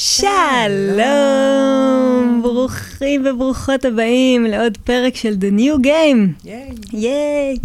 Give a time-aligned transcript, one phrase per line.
[0.00, 1.08] שלום!
[2.42, 6.48] ברוכים וברוכות הבאים לעוד פרק של The New Game.
[6.92, 7.56] ייי.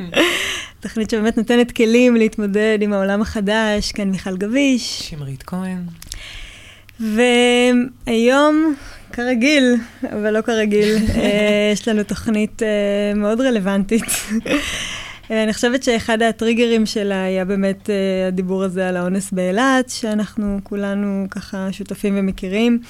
[0.82, 5.02] תוכנית שבאמת נותנת כלים להתמודד עם העולם החדש, כאן מיכל גביש.
[5.02, 5.78] שמרית כהן.
[7.00, 8.74] והיום,
[9.12, 9.74] כרגיל,
[10.12, 12.68] אבל לא כרגיל, אה, יש לנו תוכנית אה,
[13.16, 14.04] מאוד רלוונטית.
[15.30, 17.90] אה, אני חושבת שאחד הטריגרים שלה היה באמת
[18.28, 22.80] הדיבור הזה על האונס באילת, שאנחנו כולנו ככה שותפים ומכירים.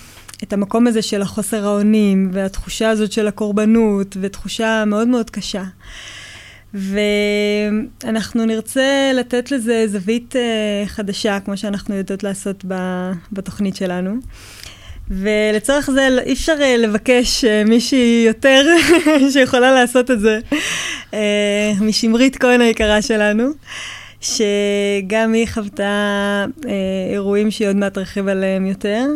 [0.43, 5.65] את המקום הזה של החוסר האונים, והתחושה הזאת של הקורבנות, ותחושה מאוד מאוד קשה.
[6.75, 12.65] ואנחנו נרצה לתת לזה זווית uh, חדשה, כמו שאנחנו יודעות לעשות
[13.33, 14.15] בתוכנית שלנו.
[15.15, 18.67] ולצורך זה אי אפשר uh, לבקש uh, מישהי יותר
[19.33, 20.41] שיכולה לעשות את זה,
[21.11, 21.15] uh,
[21.81, 23.49] משמרית כהן היקרה שלנו,
[24.21, 26.45] שגם היא חוותה
[27.13, 29.07] אירועים שהיא עוד מעט תרחיב עליהם יותר,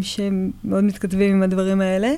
[0.00, 2.14] שמאוד מתכתבים עם הדברים האלה.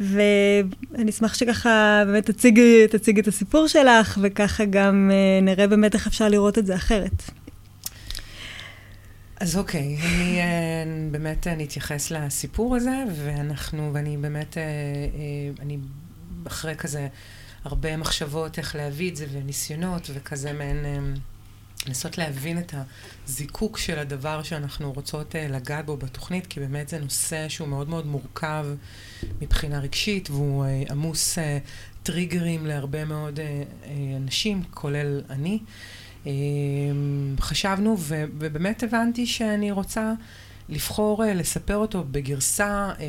[0.00, 5.10] ואני אשמח שככה באמת תציגי, תציגי את הסיפור שלך, וככה גם
[5.42, 7.41] נראה באמת איך אפשר לראות את זה אחרת.
[9.42, 15.78] אז אוקיי, אני uh, באמת אני אתייחס לסיפור הזה, ואנחנו, ואני באמת, uh, אני
[16.46, 17.08] אחרי כזה
[17.64, 20.84] הרבה מחשבות איך להביא את זה, וניסיונות, וכזה מעין...
[21.86, 22.74] לנסות להבין את
[23.26, 28.06] הזיקוק של הדבר שאנחנו רוצות לגעת בו בתוכנית, כי באמת זה נושא שהוא מאוד מאוד
[28.06, 28.66] מורכב
[29.40, 31.38] מבחינה רגשית, והוא עמוס
[32.02, 33.40] טריגרים להרבה מאוד
[34.16, 35.58] אנשים, כולל אני.
[36.24, 36.28] Uh,
[37.40, 40.12] חשבנו, ובאמת הבנתי שאני רוצה
[40.68, 43.00] לבחור uh, לספר אותו בגרסה uh,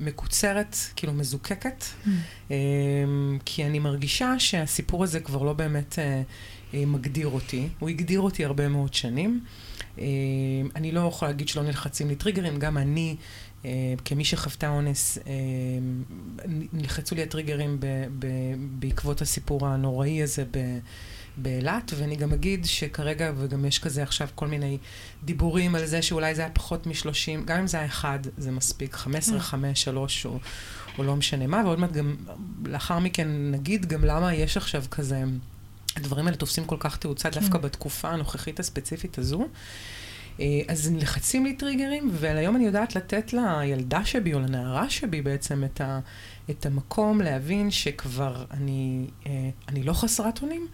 [0.00, 2.08] מקוצרת, כאילו מזוקקת, mm.
[2.48, 2.52] uh,
[3.44, 5.92] כי אני מרגישה שהסיפור הזה כבר לא באמת...
[5.92, 5.98] Uh,
[6.74, 7.68] אה, מגדיר אותי.
[7.78, 9.40] הוא הגדיר אותי הרבה מאוד שנים.
[9.98, 10.04] אה,
[10.76, 13.16] אני לא יכולה להגיד שלא נלחצים לי טריגרים, גם אני,
[13.64, 15.18] אה, כמי שחוותה אונס,
[16.72, 17.80] נלחצו לי הטריגרים
[18.78, 20.44] בעקבות הסיפור הנוראי הזה
[21.36, 24.78] באילת, ואני גם אגיד שכרגע, וגם יש כזה עכשיו כל מיני
[25.24, 28.94] דיבורים על זה שאולי זה היה פחות מ-30, גם אם זה היה אחד, זה מספיק,
[28.94, 30.38] 15, 5, 3, או,
[30.98, 32.16] או לא משנה מה, ועוד מעט גם,
[32.64, 35.24] לאחר מכן נגיד גם למה יש עכשיו כזה...
[35.96, 37.40] הדברים האלה תופסים כל כך תאוצה כן.
[37.40, 39.48] דווקא בתקופה הנוכחית הספציפית הזו.
[40.40, 45.64] אה, אז נלחצים לי טריגרים, והיום אני יודעת לתת לילדה שבי, או לנערה שבי בעצם,
[45.64, 46.00] את, ה,
[46.50, 50.66] את המקום להבין שכבר אני, אה, אני לא חסרת אונים,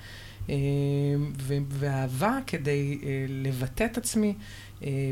[1.68, 2.98] ואהבה כדי
[3.28, 4.34] לבטא את עצמי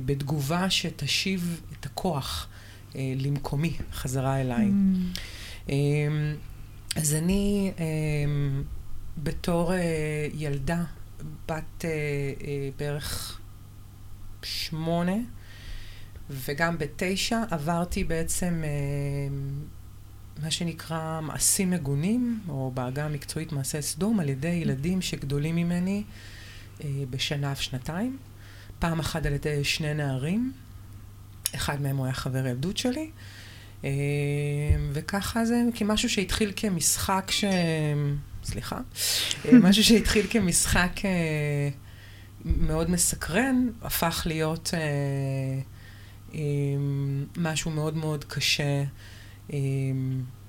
[0.05, 2.49] בתגובה שתשיב את הכוח
[2.95, 4.69] למקומי, חזרה אליי.
[5.67, 5.71] Mm.
[6.97, 7.73] אז אני...
[9.23, 9.73] בתור
[10.35, 10.85] ילדה,
[11.49, 11.85] בת
[12.77, 13.41] בערך
[14.43, 15.17] שמונה,
[16.31, 18.63] וגם בתשע, עברתי בעצם
[20.43, 26.03] מה שנקרא מעשים מגונים, או בעגה המקצועית מעשה סדום, על ידי ילדים שגדולים ממני
[26.79, 28.19] uh, בשנה ושנתיים.
[28.79, 30.53] פעם אחת על ידי שני נערים,
[31.55, 33.11] אחד מהם הוא היה חבר ילדות שלי.
[33.83, 33.85] Uh,
[34.93, 37.45] וככה זה כמשהו שהתחיל כמשחק ש...
[38.45, 38.81] סליחה,
[39.45, 41.69] אה, משהו שהתחיל כמשחק אה,
[42.45, 44.71] מאוד מסקרן, הפך להיות
[46.35, 46.41] אה,
[47.37, 48.85] משהו מאוד מאוד קשה,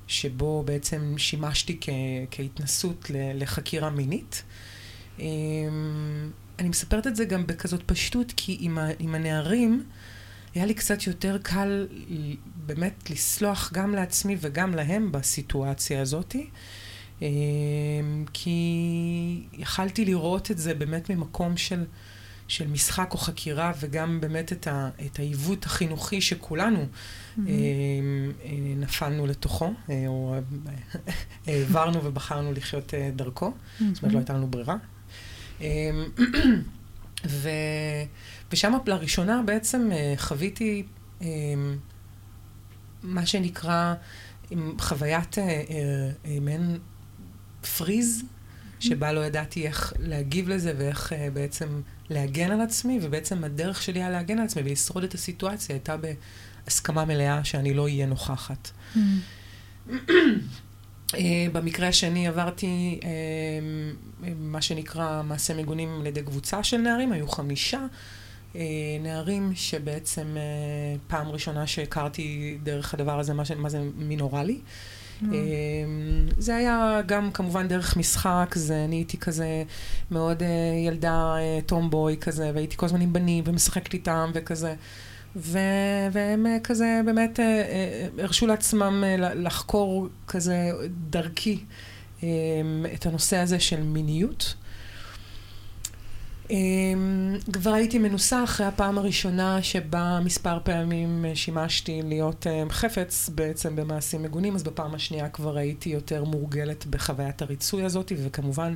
[0.07, 1.89] שבו בעצם שימשתי כ-
[2.31, 4.43] כהתנסות לחקירה מינית.
[6.59, 9.83] אני מספרת את זה גם בכזאת פשטות, כי עם, ה- עם הנערים,
[10.55, 11.87] היה לי קצת יותר קל
[12.65, 16.49] באמת לסלוח גם לעצמי וגם להם בסיטואציה הזאתי.
[17.21, 17.27] אמ,
[18.33, 21.85] כי יכלתי לראות את זה באמת ממקום של,
[22.47, 26.85] של משחק או חקירה, וגם באמת את, ה, את העיוות החינוכי שכולנו.
[28.77, 30.35] נפלנו לתוכו, אה, או
[31.47, 33.53] העברנו ובחרנו לחיות דרכו.
[33.79, 34.75] זאת אומרת, לא הייתה לנו ברירה.
[37.27, 37.49] ו,
[38.51, 40.83] ושם לראשונה בעצם חוויתי
[43.03, 43.93] מה שנקרא
[44.79, 45.35] חוויית
[46.41, 46.77] מעין
[47.77, 48.23] פריז,
[48.79, 54.09] שבה לא ידעתי איך להגיב לזה ואיך בעצם להגן על עצמי, ובעצם הדרך שלי היה
[54.09, 55.95] להגן על עצמי ולשרוד את הסיטואציה הייתה
[56.65, 58.71] בהסכמה מלאה שאני לא אהיה נוכחת.
[58.95, 58.99] Mm.
[61.11, 61.15] uh,
[61.53, 67.85] במקרה השני עברתי uh, מה שנקרא מעשה מגונים על ידי קבוצה של נערים, היו חמישה
[68.53, 68.57] uh,
[69.01, 70.37] נערים שבעצם
[71.07, 73.51] פעם ראשונה שהכרתי דרך הדבר הזה, מה, ש...
[73.51, 74.59] מה זה מינורלי.
[75.23, 75.29] אמ,
[76.37, 79.63] זה היה גם כמובן דרך משחק, זה, אני הייתי כזה
[80.11, 80.43] מאוד
[80.87, 84.75] ילדה uh, טומבוי כזה, והייתי כל הזמן עם בנים ומשחקת איתם וכזה.
[85.35, 90.71] ו- והם אה, כזה באמת אה, אה, הרשו לעצמם לחקור כזה
[91.09, 91.59] דרכי
[92.93, 94.55] את הנושא הזה של מיניות.
[97.53, 104.55] כבר הייתי מנוסה אחרי הפעם הראשונה שבה מספר פעמים שימשתי להיות חפץ בעצם במעשים מגונים,
[104.55, 108.73] אז בפעם השנייה כבר הייתי יותר מורגלת בחוויית הריצוי הזאת, וכמובן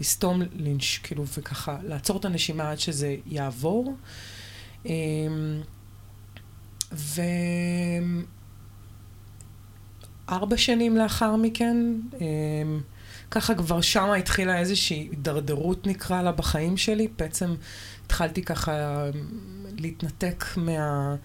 [0.00, 3.94] לסתום לינץ', כאילו, וככה לעצור את הנשימה עד שזה יעבור.
[10.28, 11.76] וארבע שנים לאחר מכן,
[12.20, 12.80] אמ,
[13.30, 17.08] ככה כבר שמה התחילה איזושהי הידרדרות נקרא לה בחיים שלי.
[17.18, 17.54] בעצם
[18.06, 19.04] התחלתי ככה
[19.78, 21.16] להתנתק מה...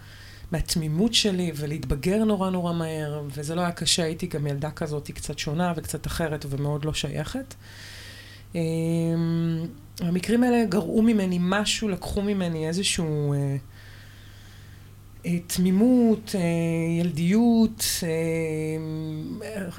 [0.51, 5.39] מהתמימות שלי ולהתבגר נורא נורא מהר, וזה לא היה קשה, הייתי גם ילדה כזאת קצת
[5.39, 7.53] שונה וקצת אחרת ומאוד לא שייכת.
[8.55, 8.59] אמ,
[9.99, 13.33] המקרים האלה גרעו ממני משהו, לקחו ממני איזשהו...
[13.33, 13.55] אה,
[15.47, 16.41] תמימות, אה,
[16.99, 18.07] ילדיות, אה,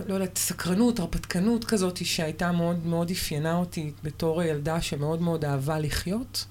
[0.07, 5.79] לא יודעת, סקרנות, הרפתקנות כזאת, שהייתה מאוד מאוד אפיינה אותי בתור ילדה שמאוד מאוד אהבה
[5.79, 6.47] לחיות,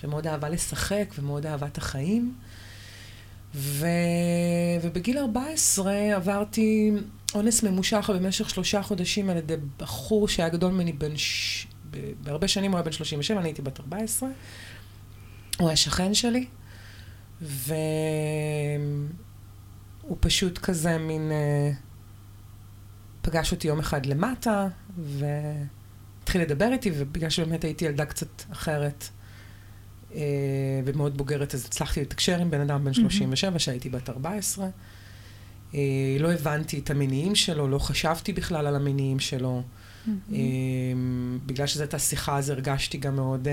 [0.00, 2.34] שמאוד אהבה לשחק ומאוד אהבה את החיים.
[3.54, 3.86] ו...
[4.82, 6.92] ובגיל 14 עברתי
[7.34, 11.16] אונס ממושך במשך שלושה חודשים על ידי בחור שהיה גדול ממני בן...
[11.16, 11.66] ש...
[12.22, 14.28] בהרבה שנים הוא היה בן 37, אני הייתי בת 14.
[15.58, 16.46] הוא היה שכן שלי.
[17.42, 17.76] והוא
[20.20, 21.32] פשוט כזה מין...
[21.32, 21.72] אה,
[23.22, 24.68] פגש אותי יום אחד למטה,
[24.98, 29.08] והתחיל לדבר איתי, ובגלל שבאמת הייתי ילדה קצת אחרת
[30.14, 30.20] אה,
[30.84, 34.68] ומאוד בוגרת, אז הצלחתי לתקשר עם בן אדם בן 37, שהייתי בת 14.
[35.74, 35.80] אה,
[36.20, 39.62] לא הבנתי את המניעים שלו, לא חשבתי בכלל על המניעים שלו.
[41.46, 43.48] בגלל שזו הייתה שיחה, אז הרגשתי גם מאוד...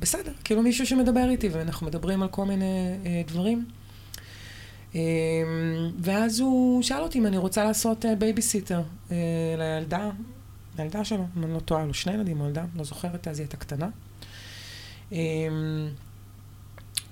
[0.00, 3.64] בסדר, כאילו מישהו שמדבר איתי, ואנחנו מדברים על כל מיני אה, דברים.
[4.94, 5.00] אה,
[6.00, 9.16] ואז הוא שאל אותי אם אני רוצה לעשות אה, בייביסיטר אה,
[9.58, 10.10] לילדה,
[10.78, 13.44] לילדה שלו, אם אני לא טועה, לו שני ילדים או ילדה, לא זוכרת, אז היא
[13.44, 13.88] הייתה קטנה.
[15.12, 15.18] אה,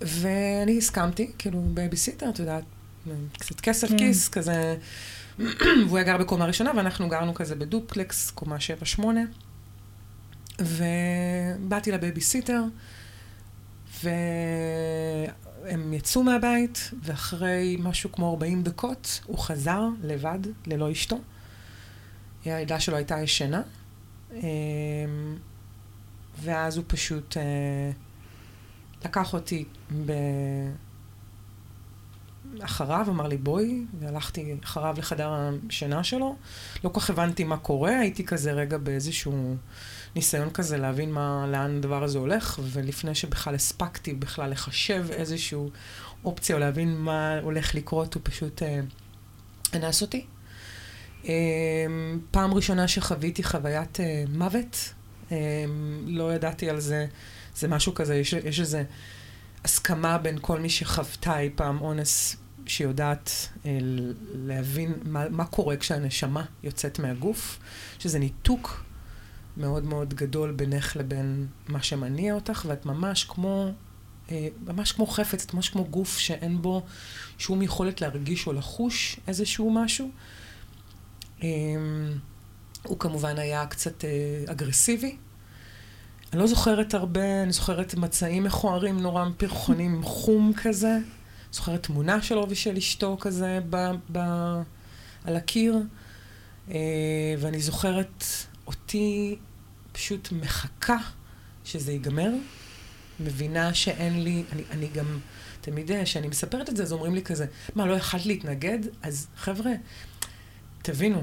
[0.00, 2.64] ואני הסכמתי, כאילו בייביסיטר, את יודעת,
[3.38, 3.98] קצת כסף כן.
[3.98, 4.76] כיס, כזה,
[5.86, 8.56] והוא היה גר בקומה ראשונה, ואנחנו גרנו כזה בדופלקס, קומה
[8.98, 9.02] 7-8.
[10.60, 12.62] ובאתי לבייביסיטר,
[14.02, 21.18] והם יצאו מהבית, ואחרי משהו כמו 40 דקות הוא חזר לבד, ללא אשתו.
[22.44, 23.62] הילדה שלו הייתה ישנה,
[24.32, 24.40] אמ,
[26.42, 27.90] ואז הוא פשוט אה,
[29.04, 29.64] לקח אותי
[30.06, 30.12] ב...
[32.60, 35.32] אחריו, אמר לי בואי, והלכתי אחריו לחדר
[35.68, 36.36] השינה שלו.
[36.84, 39.56] לא כל כך הבנתי מה קורה, הייתי כזה רגע באיזשהו
[40.16, 45.58] ניסיון כזה להבין מה, לאן הדבר הזה הולך, ולפני שבכלל הספקתי בכלל לחשב איזושהי
[46.24, 48.80] אופציה או להבין מה הולך לקרות, הוא פשוט אה,
[49.74, 50.26] אנס אותי.
[51.28, 51.32] אה,
[52.30, 54.92] פעם ראשונה שחוויתי חוויית אה, מוות,
[55.32, 55.64] אה,
[56.06, 57.06] לא ידעתי על זה,
[57.56, 58.84] זה משהו כזה, יש, יש איזה
[59.64, 62.36] הסכמה בין כל מי שחוותה אי פעם אונס,
[62.66, 63.78] שיודעת אה,
[64.34, 67.58] להבין מה, מה קורה כשהנשמה יוצאת מהגוף,
[67.98, 68.85] שזה ניתוק
[69.56, 73.72] מאוד מאוד גדול בינך לבין מה שמניע אותך, ואת ממש כמו,
[74.30, 76.82] אה, ממש כמו חפץ, ממש כמו גוף שאין בו
[77.38, 80.10] שום יכולת להרגיש או לחוש איזשהו משהו.
[81.42, 81.48] אה,
[82.82, 85.16] הוא כמובן היה קצת אה, אגרסיבי.
[86.32, 90.98] אני לא זוכרת הרבה, אני זוכרת מצעים מכוערים נורא פרחונים, חום כזה.
[91.52, 94.18] זוכרת תמונה שלו ושל אשתו כזה ב, ב,
[95.24, 95.78] על הקיר.
[97.38, 98.24] ואני זוכרת
[98.66, 99.36] אותי
[99.92, 100.96] פשוט מחכה
[101.64, 102.30] שזה ייגמר,
[103.20, 105.18] מבינה שאין לי, אני, אני גם,
[105.60, 108.78] תמיד כשאני מספרת את זה, אז אומרים לי כזה, מה, לא יכלת להתנגד?
[109.02, 109.72] אז חבר'ה,
[110.82, 111.22] תבינו,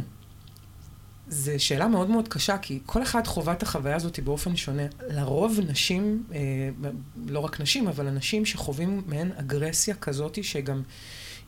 [1.28, 4.84] זו שאלה מאוד מאוד קשה, כי כל אחד חווה את החוויה הזאת באופן שונה.
[5.10, 6.40] לרוב נשים, אה,
[7.28, 10.82] לא רק נשים, אבל אנשים שחווים מעין אגרסיה כזאת, שגם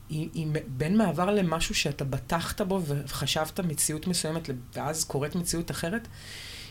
[0.09, 6.07] היא, היא בין מעבר למשהו שאתה בטחת בו וחשבת מציאות מסוימת, ואז קורית מציאות אחרת,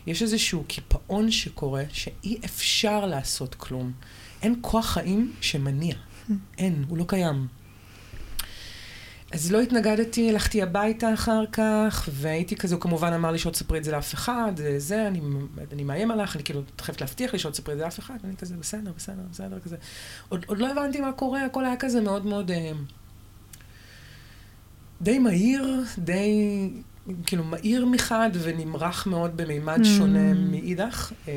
[0.07, 3.93] יש איזשהו קיפאון שקורה, שאי אפשר לעשות כלום.
[4.43, 5.95] אין כוח חיים שמניע.
[6.59, 7.47] אין, הוא לא קיים.
[9.33, 13.79] אז לא התנגדתי, הלכתי הביתה אחר כך, והייתי כזה, הוא כמובן אמר לי שלא תספרי
[13.79, 15.21] את זה לאף אחד, זה, אני,
[15.73, 18.37] אני מאיים עליך, אני כאילו חייבת להבטיח לי שלא תספרי את זה לאף אחד, ואני
[18.37, 19.77] כזה, בסדר, בסדר, בסדר, כזה.
[20.29, 22.51] עוד, עוד לא הבנתי מה קורה, הכל היה כזה מאוד מאוד...
[22.51, 22.73] אה,
[25.01, 26.71] די מהיר, די
[27.27, 29.85] כאילו מהיר מחד ונמרח מאוד במימד mm.
[29.85, 31.13] שונה מאידך.
[31.29, 31.33] אמ,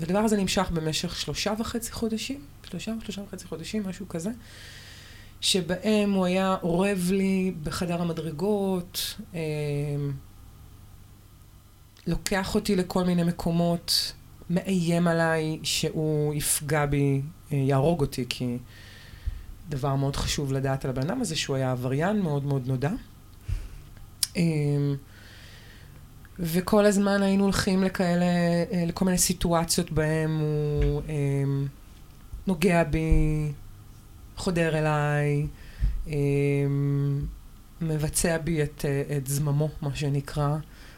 [0.00, 2.40] והדבר הזה נמשך במשך שלושה וחצי חודשים,
[2.70, 4.30] שלושה או שלושה וחצי חודשים, משהו כזה,
[5.40, 9.40] שבהם הוא היה אורב לי בחדר המדרגות, אה,
[12.06, 14.12] לוקח אותי לכל מיני מקומות,
[14.50, 17.20] מאיים עליי שהוא יפגע בי,
[17.52, 18.58] אה, יהרוג אותי, כי
[19.68, 22.90] דבר מאוד חשוב לדעת על הבן אדם הזה, שהוא היה עבריין מאוד מאוד נודע.
[24.36, 24.42] אה,
[26.38, 28.24] וכל הזמן היינו הולכים לכאלה,
[28.72, 31.44] אה, לכל מיני סיטואציות בהם הוא אה,
[32.46, 33.52] נוגע בי,
[34.36, 35.46] חודר אליי,
[36.08, 36.14] אה,
[37.80, 38.84] מבצע בי את,
[39.16, 40.56] את זממו, מה שנקרא,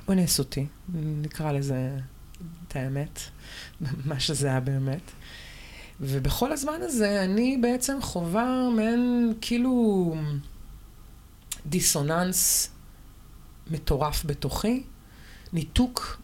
[0.08, 1.90] אונס אותי, נקרא לזה
[2.68, 3.20] את האמת,
[4.08, 5.10] מה שזה היה באמת.
[6.00, 10.14] ובכל הזמן הזה אני בעצם חווה מעין כאילו
[11.66, 12.70] דיסוננס
[13.70, 14.82] מטורף בתוכי.
[15.52, 16.20] ניתוק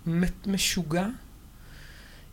[0.47, 1.07] משוגע.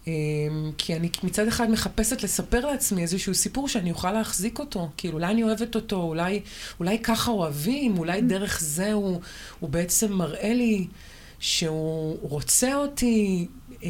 [0.07, 4.89] אמ, כי אני מצד אחד מחפשת לספר לעצמי איזשהו סיפור שאני אוכל להחזיק אותו.
[4.97, 6.41] כאילו, אולי אני אוהבת אותו, אולי,
[6.79, 9.21] אולי ככה אוהבים, אולי דרך זה הוא,
[9.59, 10.87] הוא בעצם מראה לי
[11.39, 13.47] שהוא רוצה אותי,
[13.83, 13.89] אה,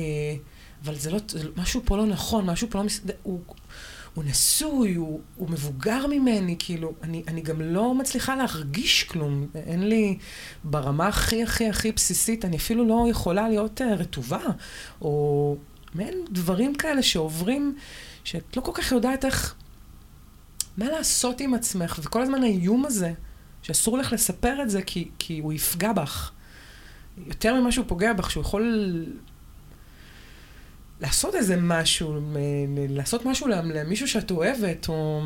[0.84, 3.40] אבל זה לא, זה, משהו פה לא נכון, משהו פה לא מסתדר, הוא,
[4.14, 9.48] הוא נשוי, הוא, הוא מבוגר ממני, כאילו, אני, אני גם לא מצליחה להרגיש כלום.
[9.56, 10.18] אין לי,
[10.64, 14.42] ברמה הכי הכי הכי בסיסית, אני אפילו לא יכולה להיות uh, רטובה,
[15.02, 15.56] או
[15.96, 17.76] מעין דברים כאלה שעוברים,
[18.24, 19.56] שאת לא כל כך יודעת איך,
[20.78, 23.14] מה לעשות עם עצמך, וכל הזמן האיום הזה,
[23.62, 26.32] שאסור לך לספר את זה כי, כי הוא יפגע בך.
[27.28, 29.06] יותר ממה שהוא פוגע בך, שהוא יכול
[31.02, 32.20] לעשות איזה משהו,
[32.90, 35.22] לעשות משהו למישהו שאת אוהבת, או...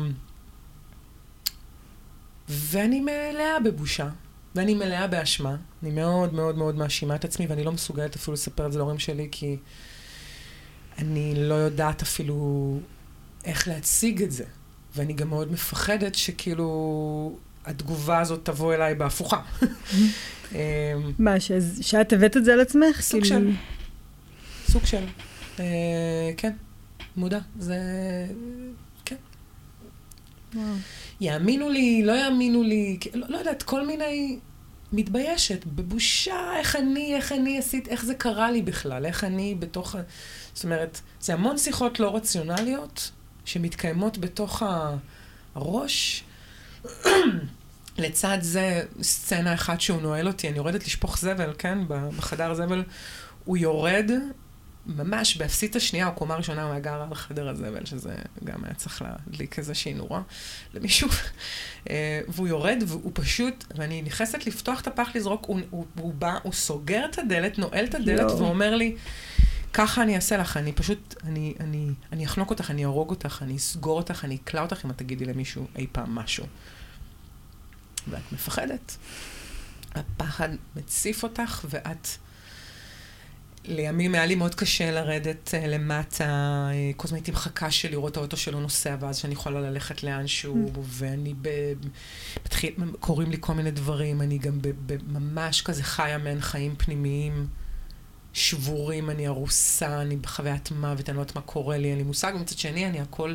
[2.48, 4.08] ואני מלאה בבושה,
[4.54, 5.56] ואני מלאה באשמה.
[5.82, 8.98] אני מאוד מאוד מאוד מאשימה את עצמי, ואני לא מסוגלת אפילו לספר את זה להורים
[8.98, 9.56] שלי, כי
[10.98, 12.78] אני לא יודעת אפילו
[13.44, 14.44] איך להציג את זה.
[14.96, 19.40] ואני גם מאוד מפחדת שכאילו התגובה הזאת תבוא אליי בהפוכה.
[21.18, 21.34] מה,
[21.80, 23.00] שאת הבאת את זה על עצמך?
[23.00, 23.50] סוג כאילו- של.
[24.72, 25.04] סוג של.
[25.60, 26.52] אה, כן,
[27.16, 27.38] מודע.
[27.58, 27.76] זה...
[29.04, 29.16] כן.
[31.20, 34.38] יאמינו לי, לא יאמינו לי, לא, לא יודעת, כל מיני...
[34.94, 39.94] מתביישת, בבושה, איך אני, איך אני עשית, איך זה קרה לי בכלל, איך אני בתוך
[39.94, 40.00] ה...
[40.54, 43.10] זאת אומרת, זה המון שיחות לא רציונליות
[43.44, 44.62] שמתקיימות בתוך
[45.54, 46.24] הראש.
[47.98, 52.84] לצד זה, סצנה אחת שהוא נועל אותי, אני יורדת לשפוך זבל, כן, בחדר זבל,
[53.44, 54.10] הוא יורד
[54.86, 58.14] ממש באפסית השנייה, או קומה ראשונה, הוא היה גר על חדר הזבל, שזה
[58.44, 60.22] גם היה צריך להדליק איזושהי נורה
[60.74, 61.08] למישהו.
[61.90, 66.38] אה, והוא יורד, והוא פשוט, ואני נכנסת לפתוח את הפח לזרוק, הוא, הוא, הוא בא,
[66.42, 68.32] הוא סוגר את הדלת, נועל את הדלת, לא.
[68.32, 68.96] ואומר לי,
[69.72, 73.56] ככה אני אעשה לך, אני פשוט, אני, אני, אני אחנוק אותך, אני אהרוג אותך, אני
[73.56, 76.46] אסגור אותך, אני אקלע אותך אם את תגידי למישהו אי פעם משהו.
[78.10, 78.96] ואת מפחדת.
[79.94, 82.08] הפחד מציף אותך, ואת...
[83.64, 86.24] לימים היה לי מאוד קשה לרדת uh, למטה,
[86.70, 90.02] uh, כל הזמן הייתי מחכה של לראות את האוטו שלו נוסע, ואז שאני יכולה ללכת
[90.02, 90.78] לאנשהו, mm.
[90.82, 91.48] ואני ב...
[92.46, 96.74] מתחיל, קורים לי כל מיני דברים, אני גם ב, ב, ממש כזה חיה מעין חיים
[96.76, 97.46] פנימיים
[98.32, 102.32] שבורים, אני ארוסה, אני בחוויית מוות, אני לא יודעת מה קורה לי, אין לי מושג,
[102.36, 103.34] ומצד שני אני הכל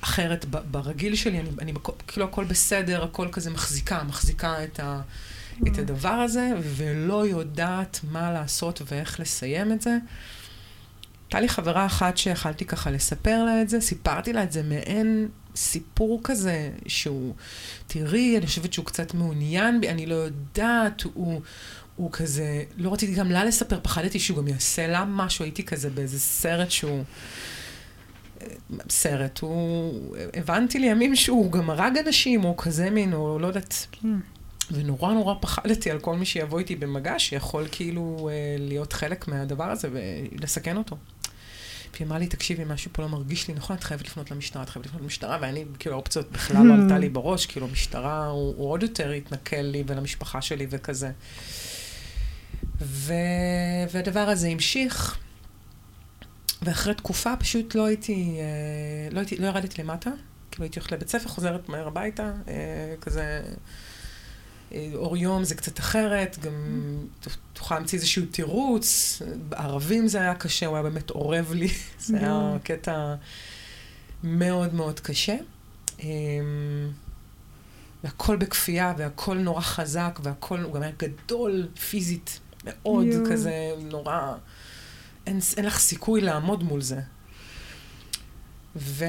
[0.00, 1.72] אחרת ברגיל שלי, אני, אני
[2.06, 5.00] כאילו הכל בסדר, הכל כזה מחזיקה, מחזיקה את ה...
[5.66, 9.98] את הדבר הזה, ולא יודעת מה לעשות ואיך לסיים את זה.
[11.24, 15.28] הייתה לי חברה אחת שיכלתי ככה לספר לה את זה, סיפרתי לה את זה מעין
[15.56, 17.34] סיפור כזה, שהוא,
[17.86, 21.40] תראי, אני חושבת שהוא קצת מעוניין בי, אני לא יודעת, הוא,
[21.96, 25.90] הוא כזה, לא רציתי גם לה לספר, פחדתי שהוא גם יעשה לה משהו, הייתי כזה
[25.90, 27.04] באיזה סרט שהוא...
[28.90, 30.16] סרט, הוא...
[30.34, 33.86] הבנתי לימים שהוא גם הרג אנשים, או כזה מין, או לא יודעת.
[34.70, 39.64] ונורא נורא פחדתי על כל מי שיבוא איתי במגע, שיכול כאילו אה, להיות חלק מהדבר
[39.64, 40.96] הזה ולסכן אותו.
[41.94, 44.68] והיא אמרה לי, תקשיבי, משהו פה לא מרגיש לי נכון, את חייבת לפנות למשטרה, את
[44.68, 48.70] חייבת לפנות למשטרה, ואני, כאילו, האופציות בכלל לא עלתה לי בראש, כאילו, משטרה הוא, הוא
[48.70, 51.10] עוד יותר התנכל לי ולמשפחה שלי וכזה.
[52.80, 53.12] ו...
[53.90, 55.18] והדבר הזה המשיך,
[56.62, 60.10] ואחרי תקופה פשוט לא הייתי, אה, לא, הייתי, לא ירדתי למטה,
[60.50, 63.42] כאילו הייתי הולכת לבית ספר, חוזרת מהר הביתה, אה, כזה...
[64.94, 66.52] אור יום זה קצת אחרת, גם
[67.52, 69.22] תוכל להמציא איזשהו תירוץ.
[69.48, 71.68] בערבים זה היה קשה, הוא היה באמת אורב לי.
[72.06, 73.14] זה היה קטע
[74.24, 75.36] מאוד מאוד קשה.
[76.00, 76.06] אמ,
[78.04, 83.52] והכל בכפייה, והכל נורא חזק, והכל, הוא גם היה גדול פיזית מאוד, כזה
[83.90, 84.34] נורא...
[85.26, 87.00] אין, אין לך סיכוי לעמוד מול זה.
[88.76, 89.04] ו...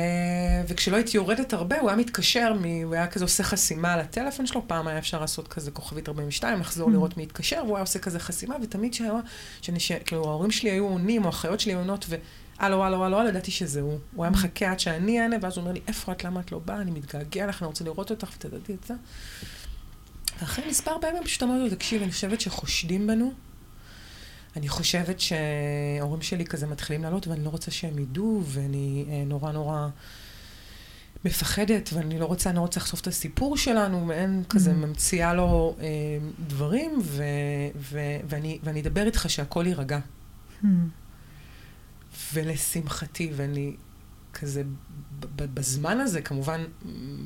[0.68, 2.84] וכשלא הייתי יורדת הרבה, הוא היה מתקשר, מ...
[2.84, 6.60] הוא היה כזה עושה חסימה על הטלפון שלו, פעם היה אפשר לעשות כזה כוכבית 42,
[6.60, 9.14] לחזור לראות מי התקשר, והוא היה עושה כזה חסימה, ותמיד שהיה,
[9.62, 9.92] שנש...
[9.92, 13.52] כאילו ההורים שלי היו עונים, או האחיות שלי היו עונות, והלו, הלו, הלו, הלו, ידעתי
[13.52, 14.00] שזה הוא.
[14.16, 16.60] הוא היה מחכה עד שאני אענה, ואז הוא אומר לי, איפה את, למה את לא
[16.60, 18.94] באה, אני מתגעגע לך, אני רוצה לראות אותך, ותדעתי את זה.
[20.40, 23.34] ואחרי מספר פעמים פשוט אמרתי לו, תקשיב, אני חושבת שחושדים בנו.
[24.56, 29.52] אני חושבת שההורים שלי כזה מתחילים לעלות, ואני לא רוצה שהם ידעו, ואני אה, נורא
[29.52, 29.88] נורא
[31.26, 34.74] מפחדת, ואני לא רוצה, אני לא רוצה לחשוף את הסיפור שלנו, ואין כזה Mm.
[34.74, 35.86] ממציאה לו אה,
[36.48, 37.24] דברים, ו,
[37.76, 40.00] ו, ואני, ואני אדבר איתך שהכל יירגע.
[40.64, 40.68] Hmm.
[42.34, 43.76] ולשמחתי, ואני
[44.34, 44.64] כזה
[45.36, 46.64] בזמן הזה כמובן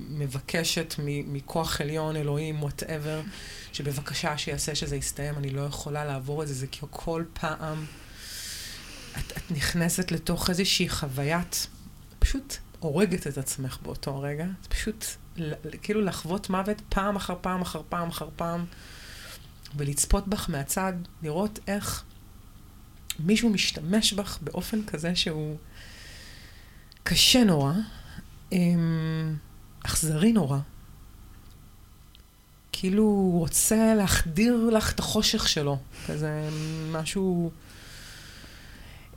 [0.09, 3.21] מבקשת מכוח עליון, אלוהים, וואטאבר,
[3.73, 7.85] שבבקשה שיעשה שזה יסתיים, אני לא יכולה לעבור את זה, זה כי כל פעם
[9.17, 11.67] את, את נכנסת לתוך איזושהי חוויית,
[12.19, 15.05] פשוט הורגת את עצמך באותו רגע, זה פשוט
[15.81, 18.65] כאילו לחוות מוות פעם אחר פעם אחר פעם אחר פעם,
[19.77, 20.93] ולצפות בך מהצד,
[21.23, 22.03] לראות איך
[23.19, 25.57] מישהו משתמש בך באופן כזה שהוא
[27.03, 27.73] קשה נורא,
[28.51, 29.35] אמ,
[29.85, 30.59] אכזרי נורא.
[32.71, 35.77] כאילו הוא רוצה להחדיר לך את החושך שלו,
[36.07, 36.49] כזה
[36.91, 37.51] משהו...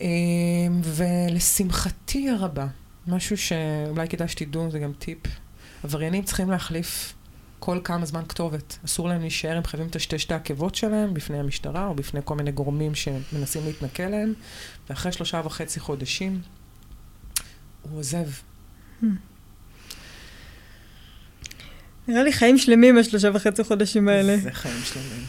[0.00, 2.66] אמ, ולשמחתי הרבה,
[3.06, 5.18] משהו שאולי כדאי שתדעו, זה גם טיפ,
[5.84, 7.14] עבריינים צריכים להחליף
[7.58, 8.78] כל כמה זמן כתובת.
[8.84, 12.52] אסור להם להישאר, הם חייבים לטשטש את העקבות שלהם בפני המשטרה או בפני כל מיני
[12.52, 14.34] גורמים שמנסים להתנכל להם,
[14.88, 16.40] ואחרי שלושה וחצי חודשים
[17.82, 18.26] הוא עוזב.
[22.08, 24.36] נראה לי חיים שלמים השלושה וחצי חודשים האלה.
[24.36, 25.24] זה חיים שלמים.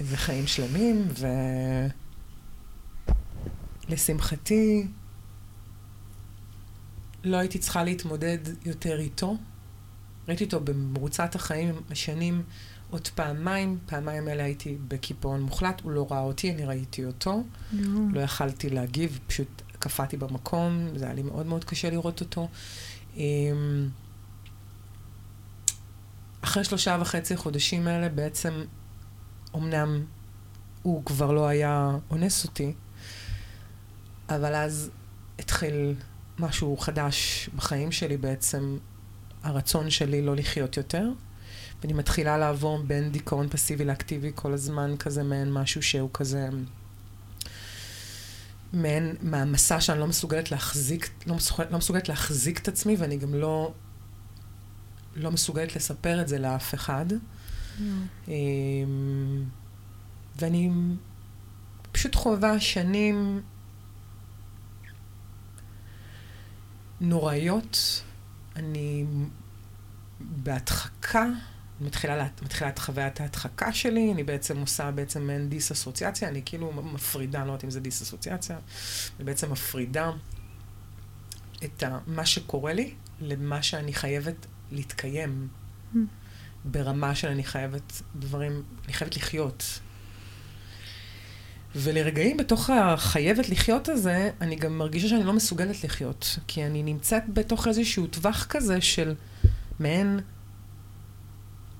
[0.00, 1.08] זה חיים שלמים,
[3.88, 4.86] ולשמחתי,
[7.24, 9.36] לא הייתי צריכה להתמודד יותר איתו.
[10.28, 12.42] ראיתי אותו במרוצת החיים, השנים,
[12.90, 17.42] עוד פעמיים, פעמיים אלה הייתי בקיפאון מוחלט, הוא לא ראה אותי, אני ראיתי אותו.
[18.12, 22.48] לא יכלתי להגיב, פשוט קפאתי במקום, זה היה לי מאוד מאוד קשה לראות אותו.
[23.16, 23.88] אמ,
[26.40, 28.64] אחרי שלושה וחצי חודשים האלה בעצם,
[29.56, 30.04] אמנם
[30.82, 32.72] הוא כבר לא היה אונס אותי,
[34.28, 34.90] אבל אז
[35.38, 35.94] התחיל
[36.38, 38.78] משהו חדש בחיים שלי בעצם,
[39.42, 41.10] הרצון שלי לא לחיות יותר.
[41.82, 46.48] ואני מתחילה לעבור בין דיכאון פסיבי לאקטיבי כל הזמן, כזה מעין משהו שהוא כזה...
[48.72, 53.34] מעין מהמסע שאני לא מסוגלת להחזיק, לא מסוגלת, לא מסוגלת להחזיק את עצמי, ואני גם
[53.34, 53.72] לא,
[55.16, 57.06] לא מסוגלת לספר את זה לאף אחד.
[57.10, 57.90] יואו.
[58.28, 59.44] אמ,
[60.36, 60.70] ואני
[61.92, 63.40] פשוט חווה שנים
[67.00, 68.02] נוראיות.
[68.56, 69.06] אני
[70.20, 71.26] בהדחקה,
[71.80, 76.72] מתחילה, לה- מתחילה את חוויית ההדחקה שלי, אני בעצם עושה בעצם מעין דיס-אסוציאציה, אני כאילו
[76.72, 78.58] מפרידה, אני לא יודעת אם זה דיס-אסוציאציה,
[79.18, 80.10] אני בעצם מפרידה
[81.64, 85.48] את ה, מה שקורה לי למה שאני חייבת להתקיים.
[85.94, 85.98] Mm.
[86.64, 89.80] ברמה של אני חייבת דברים, אני חייבת לחיות.
[91.76, 96.38] ולרגעים בתוך החייבת לחיות הזה, אני גם מרגישה שאני לא מסוגלת לחיות.
[96.46, 99.14] כי אני נמצאת בתוך איזשהו טווח כזה של
[99.80, 100.20] מעין,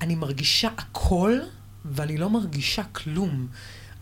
[0.00, 1.38] אני מרגישה הכל,
[1.84, 3.46] ואני לא מרגישה כלום.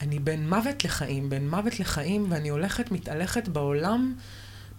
[0.00, 4.14] אני בין מוות לחיים, בין מוות לחיים, ואני הולכת, מתהלכת בעולם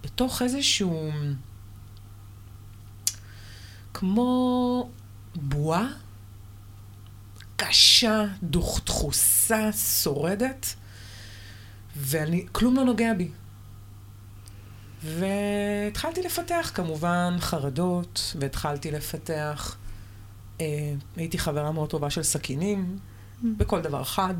[0.03, 1.11] בתוך איזשהו...
[3.93, 4.89] כמו
[5.35, 5.87] בועה
[7.55, 10.75] קשה, דוח, דחוסה, שורדת,
[11.95, 13.31] ואני, כלום לא נוגע בי.
[15.03, 19.77] והתחלתי לפתח כמובן חרדות, והתחלתי לפתח,
[21.15, 22.97] הייתי חברה מאוד טובה של סכינים,
[23.43, 24.35] בכל דבר חד,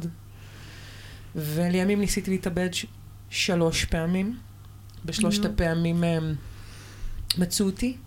[1.35, 2.85] ולימים ניסיתי להתאבד ש-
[3.29, 4.37] שלוש פעמים.
[5.05, 5.45] בשלושת.
[5.45, 6.19] הפעמים אה,
[7.37, 7.97] מצאו אותי,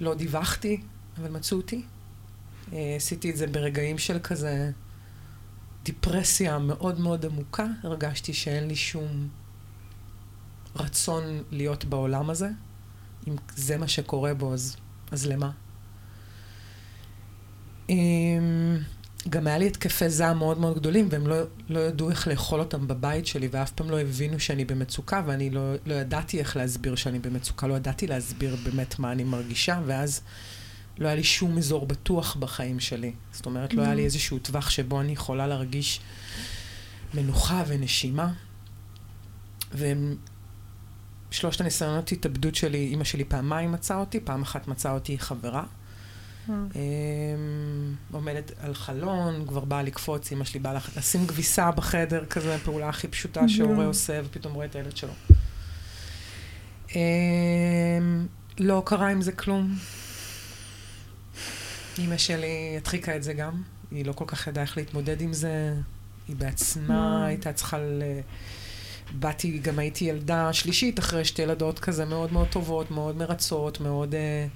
[0.00, 0.80] לא דיווחתי,
[1.18, 1.82] אבל מצאו אותי.
[2.72, 4.70] אה, עשיתי את זה ברגעים של כזה
[5.84, 7.66] דיפרסיה מאוד מאוד עמוקה.
[7.82, 9.28] הרגשתי שאין לי שום
[10.76, 12.48] רצון להיות בעולם הזה.
[13.28, 14.76] אם זה מה שקורה בו, אז,
[15.10, 15.50] אז למה?
[19.28, 21.36] גם היה לי התקפי זעם מאוד מאוד גדולים, והם לא,
[21.68, 25.74] לא ידעו איך לאכול אותם בבית שלי, ואף פעם לא הבינו שאני במצוקה, ואני לא,
[25.86, 30.20] לא ידעתי איך להסביר שאני במצוקה, לא ידעתי להסביר באמת מה אני מרגישה, ואז
[30.98, 33.12] לא היה לי שום אזור בטוח בחיים שלי.
[33.32, 34.04] זאת אומרת, לא היה לי Mm.
[34.04, 36.00] איזשהו טווח שבו אני יכולה להרגיש
[37.14, 38.32] מנוחה ונשימה.
[39.72, 40.16] והם
[41.30, 45.64] שלושת הניסיונות התאבדות שלי, אימא שלי פעמיים מצאה אותי, פעם אחת מצאה אותי חברה.
[46.74, 52.88] אמ, עומדת על חלון, כבר באה לקפוץ, אמא שלי באה לשים כביסה בחדר, כזה פעולה
[52.88, 55.12] הכי פשוטה שהורה עושה, ופתאום רואה את הילד שלו.
[56.94, 58.26] אמ,
[58.58, 59.78] לא קרה עם זה כלום.
[61.98, 65.74] אמא שלי הדחיקה את זה גם, היא לא כל כך ידעה איך להתמודד עם זה.
[66.28, 67.26] היא בעצמה וואו.
[67.26, 68.02] הייתה צריכה ל...
[69.12, 74.14] באתי, גם הייתי ילדה שלישית אחרי שתי ילדות כזה מאוד מאוד טובות, מאוד מרצות, מאוד...
[74.14, 74.46] אה,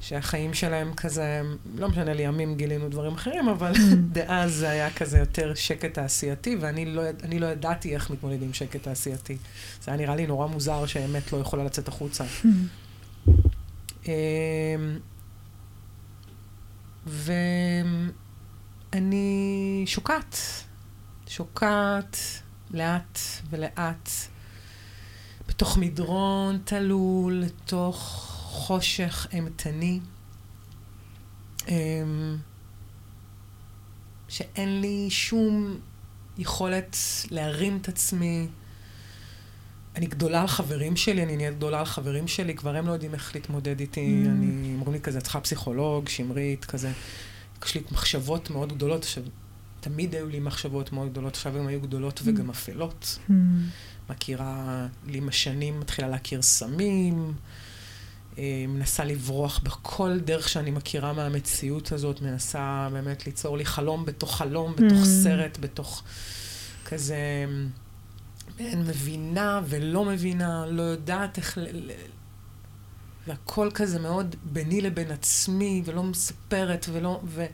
[0.00, 1.42] שהחיים שלהם כזה,
[1.74, 3.72] לא משנה, לימים גילינו דברים אחרים, אבל
[4.12, 7.02] דאז זה היה כזה יותר שקט תעשייתי, ואני לא,
[7.38, 9.36] לא ידעתי איך מתמודדים עם שקט תעשייתי.
[9.82, 12.24] זה היה נראה לי נורא מוזר שהאמת לא יכולה לצאת החוצה.
[14.06, 14.12] אמ,
[18.92, 20.36] ואני שוקעת,
[21.26, 22.16] שוקעת
[22.70, 23.18] לאט
[23.50, 24.10] ולאט,
[25.48, 30.00] בתוך מדרון תלול, לתוך חושך אימתני,
[31.68, 32.36] אמ,
[34.28, 35.78] שאין לי שום
[36.38, 36.96] יכולת
[37.30, 38.48] להרים את עצמי.
[39.96, 43.14] אני גדולה על חברים שלי, אני נהיית גדולה על חברים שלי, כבר הם לא יודעים
[43.14, 44.22] איך להתמודד איתי.
[44.24, 44.28] Mm.
[44.28, 46.92] אני, אומרים לי כזה, את צריכה פסיכולוג, שמרית, כזה.
[47.64, 49.02] יש לי מחשבות מאוד גדולות.
[49.02, 49.22] עכשיו,
[49.80, 53.18] תמיד היו לי מחשבות מאוד גדולות, עכשיו הן היו גדולות וגם אפלות.
[54.10, 57.32] מכירה לי עם השנים, מתחילה להכיר סמים,
[58.68, 64.72] מנסה לברוח בכל דרך שאני מכירה מהמציאות הזאת, מנסה באמת ליצור לי חלום בתוך חלום,
[64.76, 65.06] בתוך Mm.
[65.22, 66.02] סרט, בתוך
[66.84, 67.18] כזה...
[68.60, 71.58] מעין מבינה ולא מבינה, לא יודעת איך...
[71.58, 71.90] ל...
[73.26, 77.20] והכל כזה מאוד ביני לבין עצמי, ולא מספרת, ולא...
[77.24, 77.46] ו...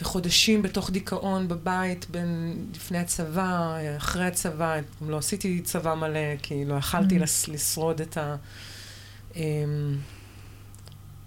[0.00, 6.64] וחודשים בתוך דיכאון בבית, בין לפני הצבא, אחרי הצבא, גם לא עשיתי צבא מלא, כי
[6.64, 7.22] לא יכלתי Mm.
[7.22, 8.36] לס, לשרוד את ה...
[9.36, 9.98] אמ,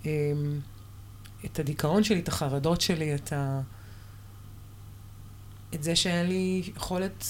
[0.06, 0.60] אמ,
[1.46, 3.62] את הדיכאון שלי, את החרדות שלי, את ה...
[5.74, 7.26] את זה שאין לי יכולת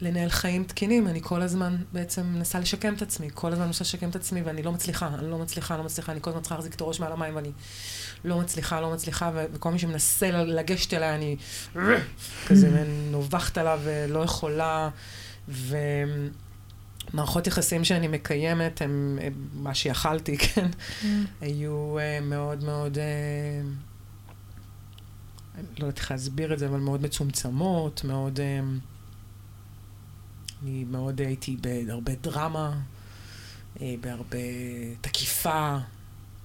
[0.00, 1.08] לנהל חיים תקינים.
[1.08, 4.62] אני כל הזמן בעצם מנסה לשקם את עצמי, כל הזמן מנסה לשקם את עצמי, ואני
[4.62, 7.12] לא מצליחה, אני לא מצליחה, לא מצליחה, אני כל הזמן צריכה להחזיק את הראש מעל
[7.12, 7.50] המים, ואני
[8.24, 11.36] לא מצליחה, לא מצליחה, ו- וכל מי שמנסה לגשת אליי, אני
[12.46, 14.88] כזה נובחת עליו ולא יכולה,
[17.14, 20.66] ומערכות יחסים שאני מקיימת, הם הם מה שיכלתי, כן?
[21.40, 23.00] היו uh, מאוד מאוד, uh,
[25.78, 28.42] לא יודעת איך להסביר את זה, אבל מאוד מצומצמות, מאוד, uh,
[30.62, 32.72] אני מאוד הייתי בהרבה דרמה,
[33.76, 34.38] uh, בהרבה
[35.00, 35.76] תקיפה,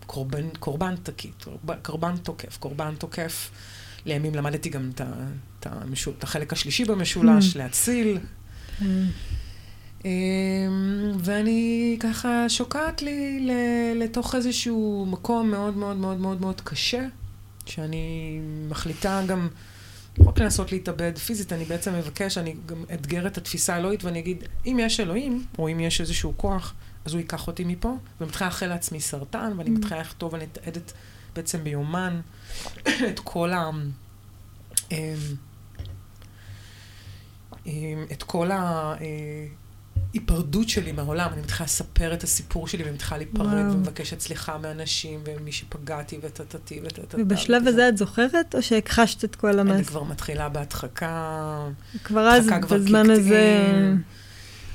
[0.05, 3.51] קורבן, קורבן תקית, קורבן, קורבן תוקף, קורבן תוקף.
[4.05, 4.91] לימים למדתי גם
[5.59, 5.67] את,
[6.23, 7.57] החלק השלישי במשולש, Mm.
[7.57, 8.17] להציל.
[8.81, 9.07] אמ,
[11.19, 13.47] ואני ככה שוקעת לי
[13.95, 17.05] לתוך איזשהו מקום מאוד מאוד מאוד מאוד מאוד קשה,
[17.65, 19.47] שאני מחליטה גם
[20.17, 24.19] לא רק לנסות להתאבד פיזית, אני בעצם מבקש, אני גם אתגר את התפיסה האלוהית ואני
[24.19, 26.73] אגיד, אם יש אלוהים, או אם יש איזשהו כוח,
[27.05, 29.73] אז הוא ייקח אותי מפה, ומתחילה לאחל לעצמי סרטן, ואני Mm.
[29.73, 30.93] מתחילה לכתוב, אני אתעדת
[31.35, 32.21] בעצם ביומן
[33.09, 33.69] את כל ה...
[34.91, 34.97] אמ,
[37.65, 38.93] אמ, את כל ה...
[40.13, 43.73] היפרדות שלי מהעולם, אני מתחילה לספר את הסיפור שלי ומתחילה להיפרד.
[43.73, 47.17] ומבקשת סליחה מאנשים ומי שפגעתי וטטטי וטטטה.
[47.19, 49.87] ובשלב הזה את זוכרת, או שהכחשת את כל אני המס?
[49.87, 51.67] כבר מתחילה בהדחקה,
[52.03, 53.73] כבר אז, בזמן הזה.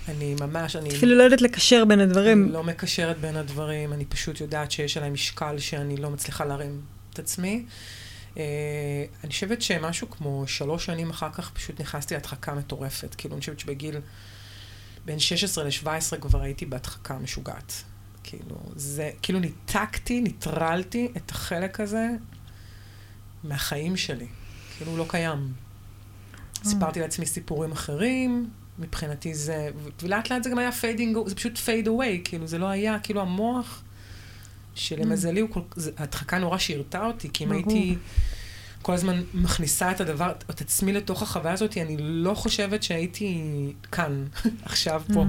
[0.08, 2.44] אני ממש, אני אפילו לא יודעת לקשר בין הדברים.
[2.44, 6.80] אני לא מקשרת בין הדברים, אני פשוט יודעת שיש עליי משקל שאני לא מצליחה להרים
[7.12, 7.64] את עצמי.
[8.34, 8.38] Uh,
[9.24, 13.14] אני חושבת שמשהו כמו שלוש שנים אחר כך פשוט נכנסתי להדחקה מטורפת.
[13.18, 13.96] כאילו, אני חושבת שבגיל
[15.06, 17.72] בין 16 ל-17 כבר הייתי בהדחקה משוגעת.
[18.22, 22.08] כאילו, זה, כאילו ניתקתי, ניטרלתי את החלק הזה
[23.44, 24.26] מהחיים שלי.
[24.76, 25.52] כאילו, הוא לא קיים.
[26.64, 29.68] סיפרתי לעצמי סיפורים אחרים, מבחינתי זה,
[30.02, 33.20] ולאט לאט זה גם היה fading, זה פשוט fade away, כאילו זה לא היה, כאילו
[33.20, 33.82] המוח,
[34.74, 37.52] שלמזלי הוא כל, זה, ההדחקה נורא שירתה אותי, כי אם.
[37.52, 37.96] הייתי
[38.86, 43.42] כל הזמן מכניסה את הדבר, את עצמי לתוך החוויה הזאת, אני לא חושבת שהייתי
[43.92, 44.24] כאן,
[44.64, 45.24] עכשיו פה.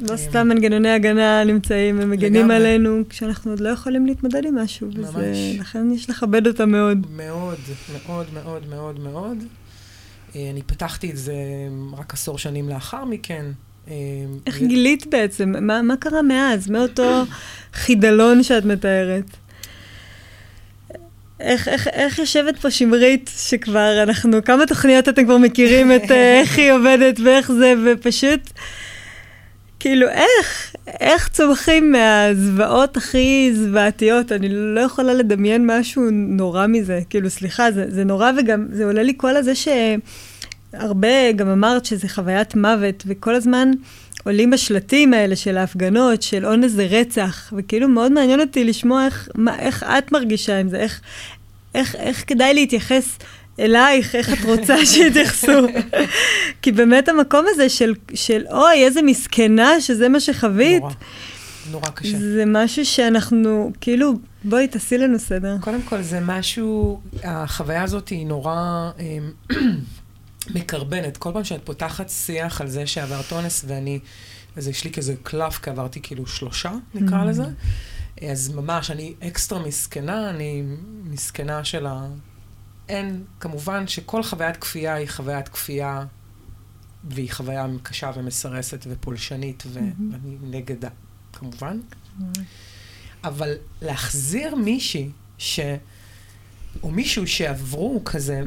[0.00, 2.50] לא סתם מנגנוני הגנה נמצאים, הם מגנים.
[2.50, 7.06] עלינו כשאנחנו עוד לא יכולים להתמודד עם משהו, וזה, לכן יש לכבד אותם מאוד.
[7.16, 7.58] מאוד,
[8.06, 9.38] מאוד, מאוד, מאוד, מאוד.
[10.36, 11.34] אה, אני פתחתי את זה
[11.98, 13.46] רק עשור שנים לאחר מכן.
[13.88, 13.94] אה,
[14.46, 15.66] איך גילית בעצם?
[15.66, 17.22] מה, מה קרה מאז, מאותו
[17.72, 19.36] חידלון שאת מתארת?
[21.40, 26.38] איך, איך, איך יושבת פה שמרית, שכבר אנחנו, כמה תוכניות אתם כבר מכירים את אה,
[26.40, 28.40] איך היא עובדת ואיך זה, ופשוט
[29.80, 30.74] כאילו, איך?
[31.00, 34.32] איך צומחים מהזוועות הכי זוועתיות?
[34.32, 37.00] אני לא יכולה לדמיין משהו נורא מזה.
[37.10, 42.08] כאילו, סליחה, זה, זה נורא, וגם זה עולה לי כל הזה שהרבה, גם אמרת שזה
[42.08, 43.70] חוויית מוות, וכל הזמן
[44.24, 49.28] עולים השלטים האלה של ההפגנות, של אונס זה רצח, וכאילו מאוד מעניין אותי לשמוע איך,
[49.34, 51.00] מה, איך את מרגישה עם זה, איך,
[51.74, 53.18] איך, איך כדאי להתייחס
[53.60, 55.66] אלייך, איך את רוצה שיתייחסו.
[56.62, 60.82] כי באמת המקום הזה של, של אוי, איזה מסכנה שזה מה שחווית.
[60.82, 60.94] נורא,
[61.70, 62.18] נורא קשה.
[62.18, 64.12] זה משהו שאנחנו, כאילו,
[64.44, 65.56] בואי תעשי לנו סדר.
[65.60, 69.30] קודם כל, זה משהו, החוויה הזאת היא נורא אמ,
[70.54, 71.16] מקרבנת.
[71.16, 73.98] כל פעם שאת פותחת שיח על זה שעברת אונס, ואני,
[74.56, 77.26] אז יש לי כזה קלף, כי עברתי כאילו שלושה, נקרא Mm.
[77.26, 77.44] לזה.
[78.30, 80.62] אז ממש, אני אקסטרה מסכנה, אני
[81.04, 82.06] מסכנה של ה...
[82.88, 86.04] אין, כמובן שכל חוויית כפייה היא חוויית כפייה,
[87.04, 90.12] והיא חוויה קשה ומסרסת ופולשנית, מהמם.
[90.12, 90.88] ואני נגדה,
[91.32, 91.80] כמובן.
[93.24, 95.60] אבל להחזיר מישהי ש...
[96.82, 98.42] או מישהו שעברו כזה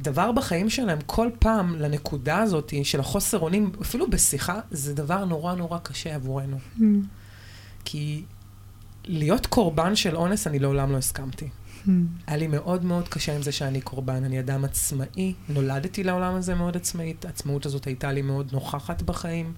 [0.00, 5.54] דבר בחיים שלהם כל פעם לנקודה הזאת של החוסר אונים, אפילו בשיחה, זה דבר נורא
[5.54, 6.58] נורא קשה עבורנו.
[6.78, 6.82] Mm.
[7.84, 8.22] כי
[9.04, 11.48] להיות קורבן של אונס, אני לעולם לא הסכמתי.
[11.86, 11.90] Mm.
[12.26, 14.24] היה לי מאוד מאוד קשה עם זה שאני קורבן.
[14.24, 19.52] אני אדם עצמאי, נולדתי לעולם הזה מאוד עצמאית, העצמאות הזאת הייתה לי מאוד נוכחת בחיים.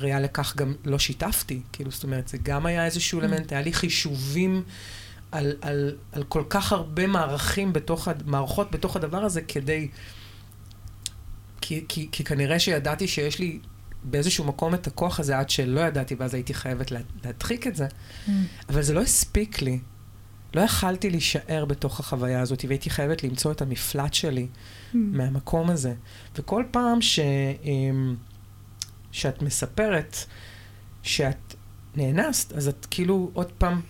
[0.00, 3.72] ראייה לכך גם לא שיתפתי, כאילו, זאת אומרת, זה גם היה איזשהו אלמנט, היה לי
[3.72, 4.62] חישובים
[5.34, 9.88] על, על, על כל כך הרבה מערכים בתוך, מערכות בתוך הדבר הזה, כדי...
[11.60, 13.58] כי, כי, כי כנראה שידעתי שיש לי
[14.04, 17.86] באיזשהו מקום את הכוח הזה עד שלא ידעתי, ואז הייתי חייבת לה, להדחיק את זה.
[17.86, 18.30] Mm.
[18.68, 19.78] אבל זה לא הספיק לי.
[20.54, 24.96] לא יכלתי להישאר בתוך החוויה הזאת, והייתי חייבת למצוא את המפלט שלי Mm.
[24.96, 25.94] מהמקום הזה.
[26.36, 27.18] וכל פעם ש,
[27.64, 28.16] אמ,
[29.12, 30.16] שאת מספרת
[31.02, 31.54] שאת
[31.96, 33.80] נאנסת, אז את כאילו עוד פעם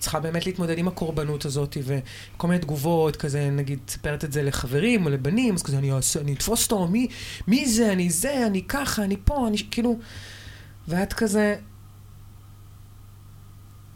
[0.00, 5.04] צריכה באמת להתמודד עם הקורבנות הזאת, וכל מיני תגובות, כזה, נגיד, מספרת את זה לחברים
[5.06, 7.06] או לבנים, אז כזה, אני, אני אתפוס אותו, מי,
[7.46, 9.98] מי זה, אני זה, אני ככה, אני פה, אני כאילו...
[10.88, 11.56] ואת כזה,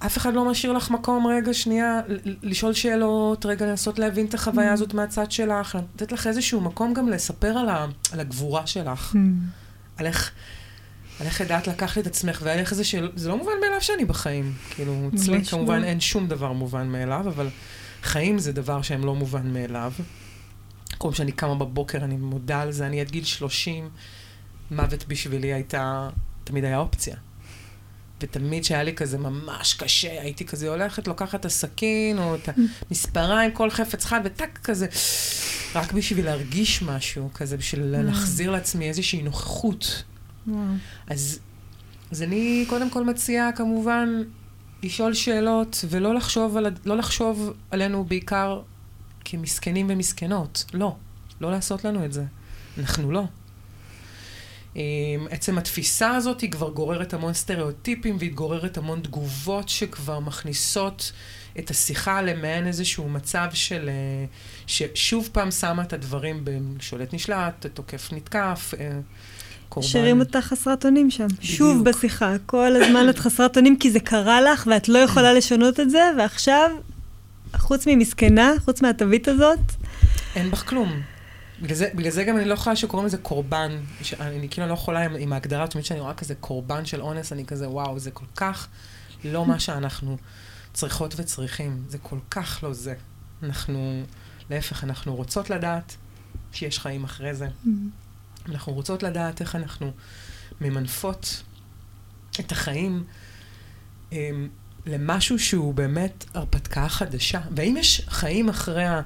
[0.06, 2.00] אף אחד לא משאיר לך מקום רגע שנייה
[2.42, 4.72] לשאול שאלות, רגע לנסות להבין את החוויה Mm.
[4.72, 9.18] הזאת מהצד שלך, לתת לך איזשהו מקום גם לספר על, ה, על הגבורה שלך, Mm.
[9.96, 10.32] על איך,
[11.20, 13.10] על איך ידעת לקחת את עצמך, ועל איך זה של...
[13.16, 14.52] זה לא מובן מאליו שאני בחיים.
[14.70, 15.86] כאילו, אצלי כמובן לא.
[15.86, 17.48] אין שום דבר מובן מאליו, אבל
[18.02, 19.92] חיים זה דבר שהם לא מובן מאליו.
[20.98, 23.90] כל שאני קמה בבוקר, אני מודה על זה, אני עד גיל 30,
[24.70, 26.08] מוות בשבילי הייתה,
[26.44, 27.16] תמיד היה אופציה.
[28.20, 32.48] ותמיד שהיה לי כזה ממש קשה, הייתי כזה הולכת, לוקחת את הסכין, או את
[32.90, 34.86] המספריים, כל חפץ חד, וטק כזה,
[35.74, 38.02] רק בשביל להרגיש משהו, כזה, בשביל אה.
[38.02, 40.02] להחזיר לעצמי איזושהי נוכחות.
[41.06, 41.38] אז,
[42.10, 44.22] אז אני קודם כל מציעה כמובן
[44.82, 48.60] לשאול שאלות ולא לחשוב, על, לא לחשוב עלינו בעיקר
[49.24, 50.64] כמסכנים ומסכנות.
[50.74, 50.96] לא,
[51.40, 52.24] לא לעשות לנו את זה.
[52.78, 53.24] אנחנו לא.
[54.76, 54.80] אמ,
[55.30, 61.12] עצם התפיסה הזאת היא כבר גוררת המון סטריאוטיפים והיא גוררת המון תגובות שכבר מכניסות
[61.58, 63.88] את השיחה למעין איזשהו מצב של...
[63.88, 64.26] אה,
[64.66, 68.98] ששוב פעם שמה את הדברים בשולט נשלט, תוקף נתקף, אה,
[69.68, 69.88] קורבן.
[69.88, 71.26] משאירים אותך חסרת אונים שם.
[71.40, 71.96] שוב בדיוק.
[71.96, 72.34] בשיחה.
[72.46, 76.10] כל הזמן את חסרת אונים כי זה קרה לך ואת לא יכולה לשנות את זה,
[76.18, 76.70] ועכשיו,
[77.56, 79.58] חוץ ממסכנה, חוץ מהתווית הזאת,
[80.36, 81.00] אין בך כלום.
[81.62, 83.70] בגלל זה, בגלל זה גם אני לא יכולה שקוראים לזה קורבן.
[84.02, 87.32] ש- אני כאילו לא יכולה עם, עם ההגדרה, תמיד כשאני רואה כזה קורבן של אונס,
[87.32, 88.68] אני כזה, וואו, זה כל כך
[89.24, 90.16] לא מה שאנחנו
[90.72, 91.82] צריכות וצריכים.
[91.88, 92.94] זה כל כך לא זה.
[93.42, 94.02] אנחנו,
[94.50, 95.96] להפך, אנחנו רוצות לדעת
[96.52, 97.48] שיש חיים אחרי זה.
[98.48, 99.92] אנחנו רוצות לדעת איך אנחנו
[100.60, 101.42] ממנפות
[102.40, 103.04] את החיים
[104.12, 104.48] הם,
[104.86, 107.40] למשהו שהוא באמת הרפתקה חדשה.
[107.56, 109.00] והאם יש חיים אחרי, ה,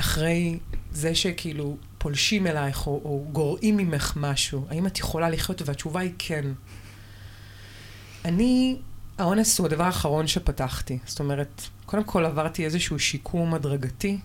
[0.00, 0.58] אחרי
[0.92, 4.66] זה שכאילו פולשים אלייך או, או גורעים ממך משהו?
[4.70, 5.62] האם את יכולה לחיות?
[5.64, 6.44] והתשובה היא כן.
[8.24, 8.76] אני,
[9.18, 10.98] האונס הוא הדבר האחרון שפתחתי.
[11.06, 14.18] זאת אומרת, קודם כל עברתי איזשהו שיקום הדרגתי.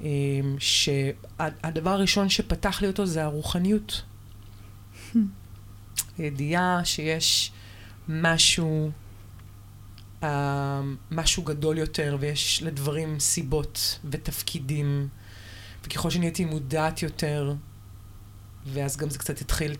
[0.00, 4.02] אמ, שהדבר הראשון שפתח לי אותו זה הרוחניות.
[6.18, 7.52] ידיעה שיש
[8.08, 8.90] משהו,
[10.22, 15.08] אה, משהו גדול יותר, ויש לדברים סיבות ותפקידים,
[15.84, 17.54] וככל שנהייתי מודעת יותר,
[18.66, 19.76] ואז גם זה קצת התחיל,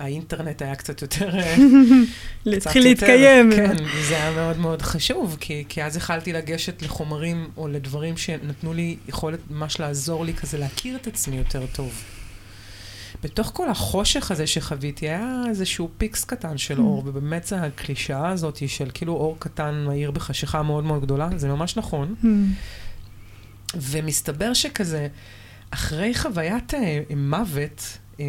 [0.00, 1.38] האינטרנט היה קצת יותר...
[1.38, 1.56] אה,
[2.46, 3.50] להתחיל להתקיים.
[3.56, 3.76] כן,
[4.08, 8.96] זה היה מאוד מאוד חשוב, כי, כי אז יכלתי לגשת לחומרים או לדברים שנתנו לי
[9.08, 12.02] יכולת ממש לעזור לי כזה להכיר את עצמי יותר טוב.
[13.22, 16.80] בתוך כל החושך הזה שחוויתי, היה איזשהו פיקס קטן של Mm.
[16.80, 21.48] אור, ובאמת זה הקלישאה הזאת של כאילו אור קטן מאיר בחשיכה מאוד מאוד גדולה, זה
[21.48, 22.14] ממש נכון.
[22.22, 22.26] Hmm.
[23.76, 25.08] ומסתבר שכזה,
[25.70, 28.24] אחרי חוויית אה, מוות, אה,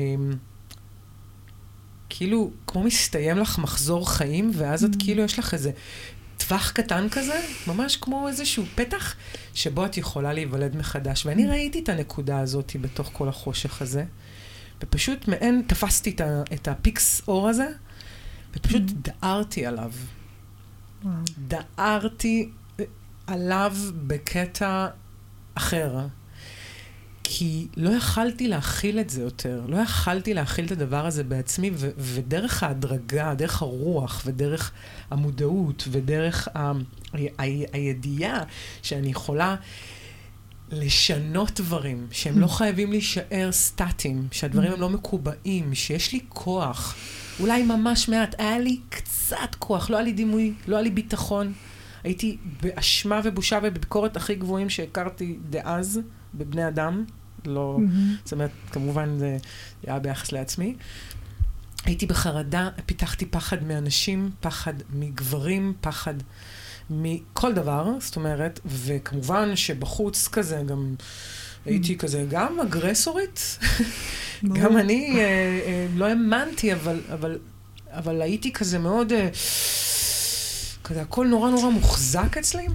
[2.13, 5.03] כאילו, כמו מסתיים לך מחזור חיים, ואז את Mm.
[5.03, 5.71] כאילו, יש לך איזה
[6.37, 9.15] טווח קטן כזה, ממש כמו איזשהו פתח,
[9.53, 11.25] שבו את יכולה להיוולד מחדש.
[11.25, 11.49] ואני Mm.
[11.49, 14.03] ראיתי את הנקודה הזאת בתוך כל החושך הזה,
[14.83, 17.67] ופשוט מעין, תפסתי את, ה, את ה fix אור הזה,
[18.55, 18.93] ופשוט Mm.
[19.21, 19.91] דהרתי עליו.
[21.47, 22.49] דהרתי
[23.27, 23.75] עליו
[24.07, 24.87] בקטע
[25.55, 25.99] אחר.
[27.33, 31.89] כי לא יכלתי להכיל את זה יותר, לא יכלתי להכיל את הדבר הזה בעצמי, ו-
[31.97, 34.71] ודרך ההדרגה, דרך הרוח, ודרך
[35.11, 36.71] המודעות, ודרך ה- ה-
[37.39, 38.43] ה- הידיעה
[38.81, 39.55] שאני יכולה
[40.71, 46.95] לשנות דברים, שהם לא חייבים להישאר סטטיים, שהדברים הם לא מקובעים, שיש לי כוח,
[47.39, 51.53] אולי ממש מעט, היה לי קצת כוח, לא היה לי דימוי, לא היה לי ביטחון.
[52.03, 55.99] הייתי באשמה ובושה ובביקורת הכי גבוהים שהכרתי דאז
[56.33, 57.05] בבני אדם.
[57.45, 58.15] לא, מהמם.
[58.23, 59.37] זאת אומרת, כמובן זה
[59.83, 60.75] היה ביחס לעצמי.
[61.85, 66.13] הייתי בחרדה, פיתחתי פחד מאנשים, פחד מגברים, פחד
[66.89, 70.95] מכל דבר, זאת אומרת, וכמובן שבחוץ כזה גם
[71.65, 73.59] הייתי כזה גם אגרסורית.
[74.59, 75.23] גם אני אה,
[75.65, 77.39] אה, לא האמנתי, אבל, אבל,
[77.89, 79.29] אבל הייתי כזה מאוד, אה,
[80.83, 82.67] כזה הכל נורא נורא מוחזק אצלי,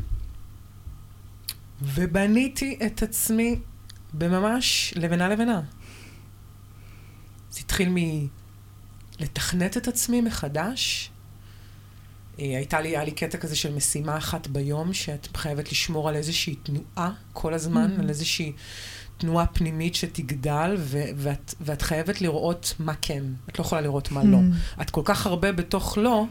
[1.82, 3.58] ובניתי את עצמי
[4.14, 5.60] בממש לבנה לבנה.
[7.50, 7.88] זה התחיל
[9.20, 11.10] מלתכנת את עצמי מחדש.
[12.40, 16.14] אה, הייתה לי, היה לי קטע כזה של משימה אחת ביום, שאת חייבת לשמור על
[16.14, 18.00] איזושהי תנועה כל הזמן, Mhm.
[18.00, 18.52] על איזושהי
[19.18, 23.24] תנועה פנימית שתגדל, ו- ואת, ואת חייבת לראות מה כן.
[23.48, 24.38] את לא יכולה לראות מה לא.
[24.38, 24.82] Hmm.
[24.82, 26.24] את כל כך הרבה בתוך לא,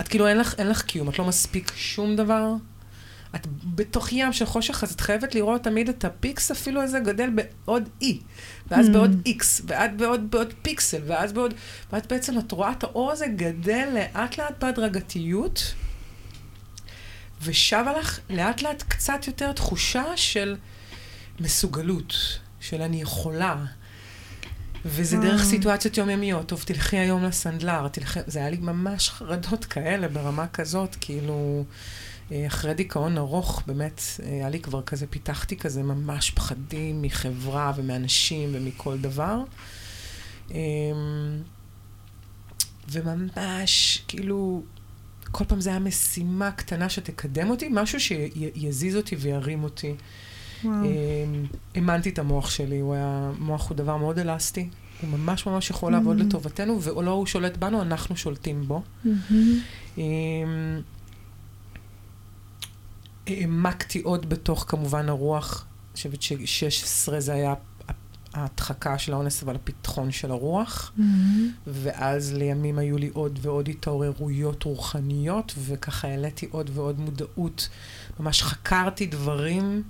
[0.00, 2.52] את כאילו אין לך, אין לך קיום, את לא מספיק שום דבר.
[3.36, 7.30] את בתוך ים של חושך, אז את חייבת לראות תמיד את הפיקסל אפילו הזה גדל
[7.30, 8.20] בעוד אי,
[8.70, 8.90] ואז Mm.
[8.92, 11.54] בעוד איקס, ואת בעוד, בעוד פיקסל, ואז בעוד,
[11.92, 15.74] ואת בעצם, את רואה את האור הזה גדל לאט לאט בהדרגתיות,
[17.42, 20.56] ושבה לך לאט לאט קצת יותר תחושה של
[21.40, 22.14] מסוגלות,
[22.60, 23.64] של אני יכולה.
[24.84, 25.50] וזה דרך וואו.
[25.50, 26.46] סיטואציות יומיומיות.
[26.46, 28.20] טוב, תלכי היום לסנדלר, תלכי...
[28.26, 31.64] זה היה לי ממש חרדות כאלה ברמה כזאת, כאילו,
[32.46, 38.48] אחרי דיכאון ארוך, באמת, אה, היה לי כבר כזה, פיתחתי כזה ממש פחדים מחברה ומאנשים
[38.52, 39.38] ומכל דבר.
[40.50, 40.56] אמ,
[42.88, 44.62] וממש, כאילו,
[45.30, 49.94] כל פעם זה היה משימה קטנה שתקדם אותי, משהו שיזיז אותי וירים אותי.
[50.64, 50.74] וואו.
[50.84, 54.68] אמ, האמנתי את המוח שלי, הוא היה, מוח הוא דבר מאוד אלסטי,
[55.00, 56.22] הוא ממש ממש יכול לעבוד Mm.
[56.22, 58.82] לטובתנו, ולא הוא שולט בנו, אנחנו שולטים בו.
[63.26, 67.54] העמקתי עוד בתוך כמובן הרוח, אני חושבת ש-16 זה היה
[68.34, 70.92] ההדחקה של האונס, אבל הפתחון של הרוח.
[70.96, 71.50] מהמם.
[71.66, 77.68] ואז לימים היו לי עוד ועוד התעוררויות רוחניות, וככה העליתי עוד ועוד מודעות.
[78.20, 79.82] ממש חקרתי דברים.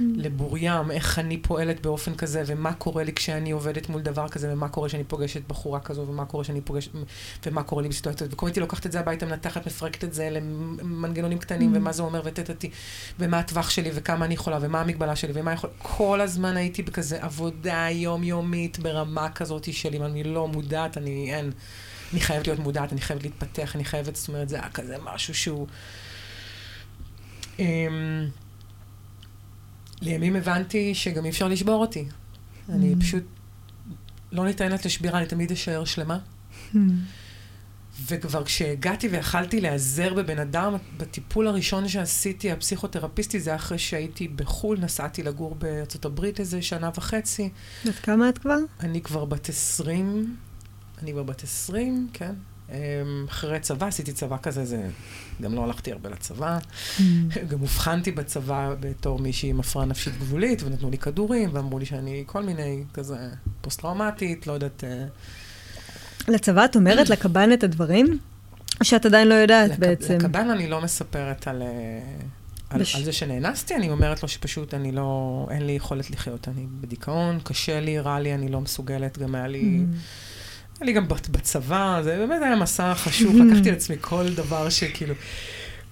[0.00, 4.68] לבוריים, איך אני פועלת באופן כזה, ומה קורה לי כשאני עובדת מול דבר כזה, ומה
[4.68, 6.90] קורה כשאני פוגשת בחורה כזו, ומה קורה כשאני פוגשת,
[7.46, 8.32] ומה קורה לי בסיטואציות.
[8.32, 11.76] וכל הייתי לוקחת את זה הביתה, מנתחת, מפרקת את זה למנגנונים קטנים, Mm.
[11.76, 12.70] ומה זה אומר, וטטטי,
[13.18, 15.70] ומה הטווח שלי, וכמה אני יכולה, ומה המגבלה שלי, ומה יכול...
[15.78, 21.52] כל הזמן הייתי בכזה עבודה יומיומית ברמה כזאת של אם אני לא מודעת, אני אין.
[22.12, 25.34] אני חייבת להיות מודעת, אני חייבת להתפתח, אני חייבת, זאת אומרת, זה היה כזה משהו
[25.34, 25.66] שהוא...
[30.02, 32.04] לימים הבנתי שגם אי אפשר לשבור אותי.
[32.68, 33.00] אני Mm.
[33.00, 33.24] פשוט
[34.32, 36.18] לא ניתנת לשבירה, אני תמיד אשאר שלמה.
[36.72, 36.98] מהמם.
[38.06, 45.22] וכבר כשהגעתי ויכלתי להיעזר בבן אדם, בטיפול הראשון שעשיתי, הפסיכותרפיסטי, זה אחרי שהייתי בחו"ל, נסעתי
[45.22, 47.48] לגור בארצות הברית איזה שנה וחצי.
[47.86, 48.56] בת כמה את כבר?
[48.80, 50.36] אני כבר בת 20,
[51.02, 52.34] אני כבר בת 20, כן.
[52.70, 52.74] אמ,
[53.28, 54.88] אחרי צבא, עשיתי צבא כזה, זה...
[55.42, 56.58] גם לא הלכתי הרבה לצבא.
[57.50, 62.22] גם אובחנתי בצבא בתור מישהי עם הפרעה נפשית גבולית, ונתנו לי כדורים, ואמרו לי שאני
[62.26, 63.16] כל מיני, כזה,
[63.60, 64.84] פוסט-טראומטית, לא יודעת...
[64.84, 65.04] אה,
[66.28, 68.18] לצבא את אומרת לקב"ן את הדברים?
[68.80, 70.14] או שאת עדיין לא יודעת לק- בעצם?
[70.18, 71.68] לקב"ן אני לא מספרת על, אה,
[72.70, 76.48] על, בש- על זה שנאנסתי, אני אומרת לו שפשוט אני לא, אין לי יכולת לחיות.
[76.48, 79.62] אני בדיכאון, קשה לי, רע לי, אני לא מסוגלת, גם היה לי...
[79.62, 79.92] מהמם.
[80.80, 83.36] היה לי גם בצבא, זה באמת היה מסע חשוב.
[83.36, 85.14] לקחתי על עצמי כל דבר שכאילו...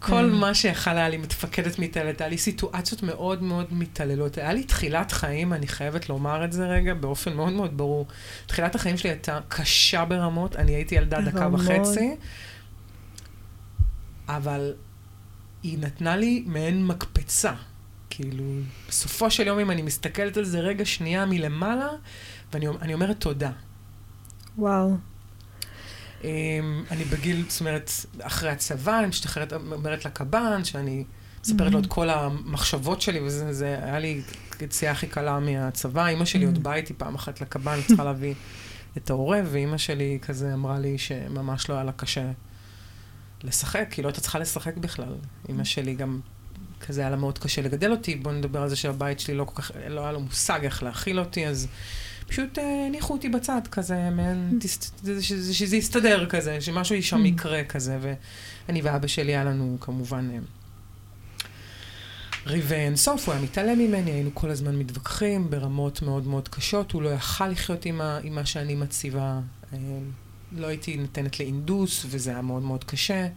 [0.04, 4.38] כל מה שיכול היה לי מתפקדת מתעללת, היה לי סיטואציות מאוד מאוד מתעללות.
[4.38, 8.06] היה לי תחילת חיים, אני חייבת לומר את זה רגע, באופן מאוד מאוד ברור.
[8.46, 12.16] תחילת החיים שלי הייתה קשה ברמות, אני הייתי ילדה דקה וחצי,
[14.28, 14.72] אבל
[15.62, 17.52] היא נתנה לי מעין מקפצה.
[18.10, 18.44] כאילו,
[18.88, 21.88] בסופו של יום, אם אני מסתכלת על זה רגע שנייה מלמעלה,
[22.52, 23.50] ואני אומרת תודה.
[24.58, 24.96] וואו.
[26.20, 26.24] Um,
[26.90, 27.90] אני בגיל, זאת אומרת,
[28.20, 31.04] אחרי הצבא, אני משתחררת, אומרת לקב"ן, שאני
[31.44, 31.72] מספרת mm-hmm.
[31.72, 34.22] לו את כל המחשבות שלי, וזה זה, היה לי
[34.60, 36.06] יציאה הכי קלה מהצבא.
[36.06, 36.46] אימא שלי mm-hmm.
[36.46, 38.34] עוד באה איתי פעם אחת לקב"ן, צריכה להביא
[38.96, 42.30] את העורב, ואימא שלי כזה אמרה לי שממש לא היה לה קשה
[43.42, 45.14] לשחק, כי לא הייתה צריכה לשחק בכלל.
[45.48, 46.20] אימא שלי גם,
[46.80, 48.14] כזה היה לה מאוד קשה לגדל אותי.
[48.14, 51.20] בואו נדבר על זה שהבית שלי לא כל כך, לא היה לו מושג איך להאכיל
[51.20, 51.68] אותי, אז...
[52.26, 54.58] פשוט אה, הניחו אותי בצד כזה, מעין,
[55.52, 57.26] שזה יסתדר כזה, שמשהו שם mm.
[57.26, 60.38] יקרה כזה, ואני ואבא שלי היה לנו כמובן אה,
[62.46, 67.02] ריבי אינסוף, הוא היה מתעלם ממני, היינו כל הזמן מתווכחים ברמות מאוד מאוד קשות, הוא
[67.02, 69.40] לא יכל לחיות עם, ה, עם מה שאני מציבה,
[69.72, 69.78] אה,
[70.56, 73.28] לא הייתי נותנת לאינדוס, וזה היה מאוד מאוד קשה.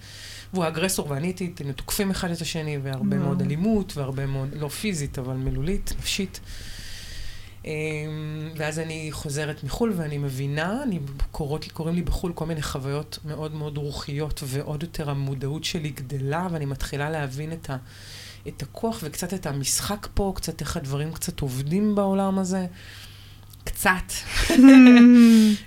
[0.53, 4.67] והוא האגרסור ואני הייתי, היינו תוקפים אחד את השני, והרבה מאוד אלימות, והרבה מאוד, לא
[4.67, 6.39] פיזית, אבל מילולית, נפשית.
[7.66, 10.99] אמ, ואז אני חוזרת מחו"ל ואני מבינה, אני
[11.32, 16.47] קוראות, קוראים לי בחו"ל כל מיני חוויות מאוד מאוד רוחיות, ועוד יותר המודעות שלי גדלה,
[16.51, 17.78] ואני מתחילה להבין את, ה,
[18.47, 22.68] את הכוח וקצת את המשחק פה, קצת איך הדברים קצת עובדים בעולם הזה.
[23.66, 24.13] קצת.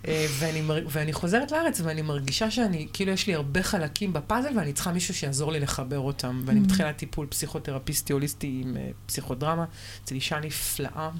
[0.08, 4.72] אה, ואני, ואני חוזרת לארץ ואני מרגישה שאני, כאילו יש לי הרבה חלקים בפאזל ואני
[4.72, 6.42] צריכה מישהו שיעזור לי לחבר אותם.
[6.44, 9.64] ואני מתחילה טיפול פסיכותרפיסטי הוליסטי עם אה, פסיכודרמה
[10.04, 11.10] אצל אישה נפלאה.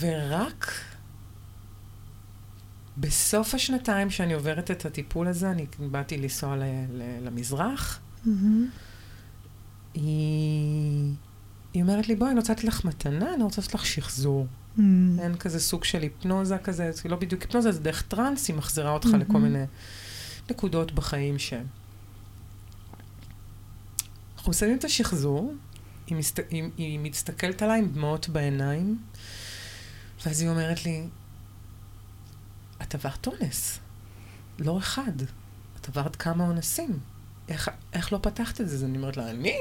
[0.00, 0.72] ורק
[2.98, 6.62] בסוף השנתיים שאני עוברת את הטיפול הזה, אני באתי לנסוע ל-
[6.92, 8.28] ל- למזרח, mm-hmm.
[9.94, 11.12] היא...
[11.74, 14.46] היא אומרת לי, בואי, אני רוצה לתת לך מתנה, אני רוצה לתת לך שחזור.
[14.46, 14.78] Mm.
[14.78, 14.82] hmm
[15.20, 18.90] אין כזה סוג של היפנוזה כזה, זה לא בדיוק היפנוזה, זה דרך טראנס, היא מחזירה
[18.90, 19.16] אותך mm-hmm.
[19.16, 19.64] לכל מיני
[20.50, 21.52] נקודות בחיים ש...
[24.36, 25.54] אנחנו מסיימים את השחזור,
[26.06, 26.40] היא, מסת...
[26.50, 28.98] היא, היא מסתכלת עליי עם דמעות בעיניים,
[30.26, 31.06] ואז היא אומרת לי,
[32.82, 33.78] את עברת אונס.
[34.58, 35.12] לא אחד.
[35.80, 36.98] את עברת כמה אונסים.
[37.48, 38.76] איך, איך לא פתחת את זה?
[38.76, 39.56] אז אני אומרת לה, אני?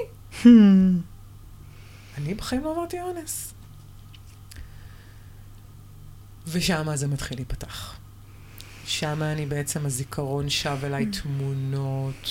[2.17, 3.53] אני בחיים לא עברתי אונס.
[6.47, 7.99] ושם זה מתחיל להיפתח.
[8.85, 12.29] שם אני בעצם, הזיכרון שב אליי תמונות,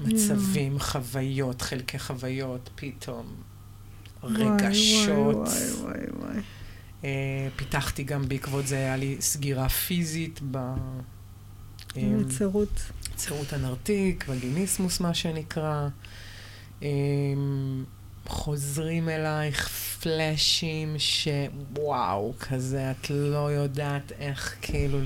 [0.00, 3.34] מצבים, חוויות, חלקי חוויות, פתאום
[4.22, 5.36] רגשות.
[5.36, 6.42] וואי, וואי, וואי, וואי.
[7.56, 10.74] פיתחתי גם בעקבות זה, היה לי סגירה פיזית ב...
[11.96, 12.68] בצירות.
[12.68, 15.88] אה, צירות הנרתיק, וגיניסמוס מה שנקרא.
[16.82, 16.88] אה,
[18.26, 19.68] חוזרים אלייך
[20.02, 24.98] פלאשים שוואו, כזה, את לא יודעת איך, כאילו,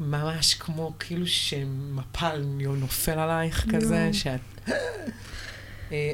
[0.00, 4.40] ממש כמו כאילו שמפל נופל עלייך כזה, שאת...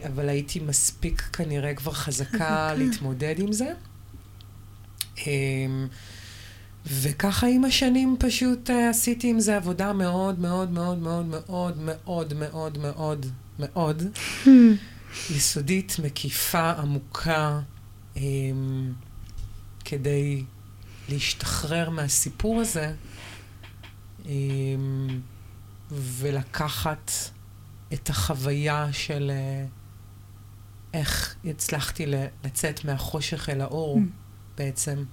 [0.07, 3.73] אבל הייתי מספיק כנראה כבר חזקה להתמודד עם זה.
[5.27, 5.87] אמ,
[6.87, 12.33] וככה עם השנים פשוט אה, עשיתי עם זה עבודה מאוד מאוד מאוד מאוד מאוד מאוד
[12.35, 13.27] מאוד מאוד
[13.59, 14.03] מאוד.
[15.31, 17.61] יסודית, מקיפה, עמוקה,
[18.17, 18.93] אמ,
[19.85, 20.45] כדי
[21.09, 22.95] להשתחרר מהסיפור הזה
[24.27, 25.21] אמ,
[25.91, 27.11] ולקחת
[27.93, 29.65] את החוויה של אה,
[30.95, 32.07] איך הצלחתי
[32.45, 33.99] לצאת מהחושך אל האור.
[34.65, 35.05] בעצם.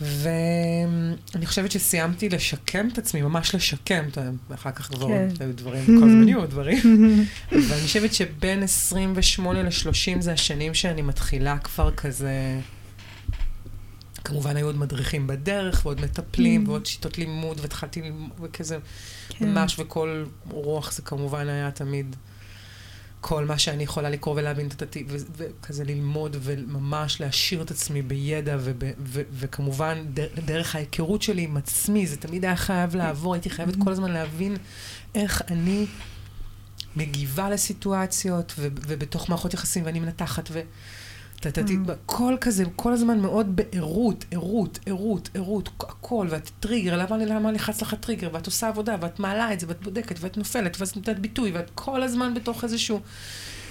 [0.00, 4.04] ואני חושבת שסיימתי לשקם את עצמי, ממש לשקם,
[4.50, 5.28] ואחר כך כבר כן.
[5.40, 6.78] היו דברים, כל הזמן יהיו דברים.
[7.52, 12.60] ואני חושבת שבין 28 ל-30 זה השנים שאני מתחילה כבר כזה...
[14.24, 16.68] כמובן היו עוד מדריכים בדרך, ועוד מטפלים, mm.
[16.68, 18.78] ועוד שיטות לימוד, והתחלתי ללמוד, וכזה,
[19.28, 19.48] כן.
[19.48, 22.16] ממש, וכל רוח זה כמובן היה תמיד
[23.20, 24.68] כל מה שאני יכולה לקרוא ולהבין
[25.36, 28.56] וכזה ללמוד וממש להשאיר את עצמי בידע,
[29.32, 33.92] וכמובן דר, דרך ההיכרות שלי עם עצמי, זה תמיד היה חייב לעבור, הייתי חייבת כל
[33.92, 34.56] הזמן להבין
[35.14, 35.86] איך אני
[36.96, 40.60] מגיבה לסיטואציות, ובתוך מערכות יחסים, ואני מנתחת, ו...
[41.50, 41.90] טטטי, mm.
[42.06, 47.82] כל כזה, כל הזמן מאוד בערות, ערות, ערות, ערות, הכל, ואת טריגר, למה, למה לחץ
[47.82, 51.18] לך טריגר, ואת עושה עבודה, ואת מעלה את זה, ואת בודקת, ואת נופלת, ואת נותנת
[51.18, 53.00] ביטוי, ואת כל הזמן בתוך איזשהו...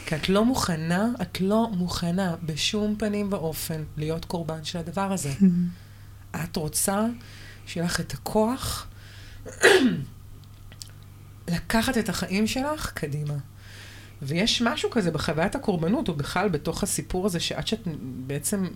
[0.05, 5.31] כי את לא מוכנה, את לא מוכנה בשום פנים ואופן להיות קורבן של הדבר הזה.
[6.43, 7.05] את רוצה
[7.65, 8.87] שיהיה לך את הכוח
[11.47, 13.33] לקחת את החיים שלך קדימה.
[14.21, 17.87] ויש משהו כזה בחוויית הקורבנות, או בכלל בתוך הסיפור הזה, שעד שאת
[18.27, 18.67] בעצם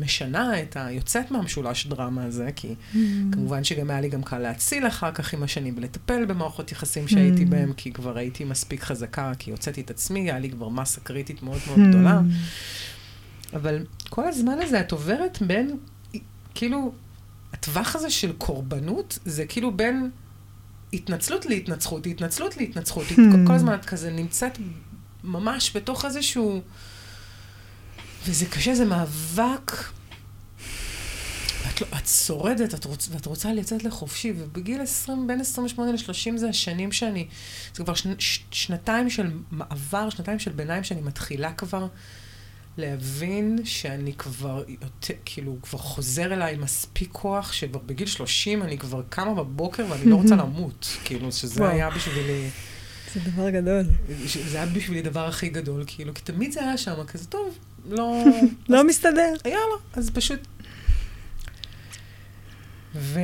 [0.00, 0.90] משנה את ה...
[0.90, 2.96] יוצאת מהמשולש דרמה הזה, כי mm.
[3.32, 7.42] כמובן שגם היה לי גם קל להציל אחר כך עם השנים ולטפל במערכות יחסים שהייתי
[7.42, 7.46] mm.
[7.48, 11.42] בהם, כי כבר הייתי מספיק חזקה, כי הוצאתי את עצמי, היה לי כבר מסה קריטית
[11.42, 11.88] מאוד מאוד mm.
[11.88, 12.20] גדולה.
[13.54, 15.76] אבל כל הזמן הזה את עוברת בין,
[16.54, 16.92] כאילו,
[17.52, 20.10] הטווח הזה של קורבנות, זה כאילו בין...
[20.94, 23.06] התנצלות להתנצחות, התנצלות להתנצחות.
[23.06, 23.14] Hmm.
[23.14, 24.58] כל, כל הזמן את כזה נמצאת
[25.24, 26.60] ממש בתוך איזשהו...
[28.26, 29.72] וזה קשה, זה מאבק.
[31.66, 36.36] ואת, לא, את שורדת, את רוצ, ואת רוצה לצאת לחופשי, ובגיל 20, בין 28 ל-30
[36.36, 37.28] זה השנים שאני...
[37.74, 41.86] זה כבר שני, ש, שנתיים של מעבר, שנתיים של ביניים שאני מתחילה כבר
[42.76, 49.02] להבין שאני כבר יותר, כאילו, כבר חוזר אליי מספיק כוח, שכבר בגיל 30 אני כבר
[49.08, 50.96] קמה בבוקר ואני לא רוצה למות.
[51.04, 52.48] כאילו, שזה היה בשבילי...
[53.14, 53.82] זה דבר גדול.
[54.50, 57.58] זה היה בשבילי דבר הכי גדול, כאילו, כי תמיד זה היה שם, כזה, טוב,
[57.90, 58.24] לא...
[58.68, 59.34] לא מסתדר.
[59.44, 60.40] יאללה, אז פשוט...
[62.94, 63.20] ו...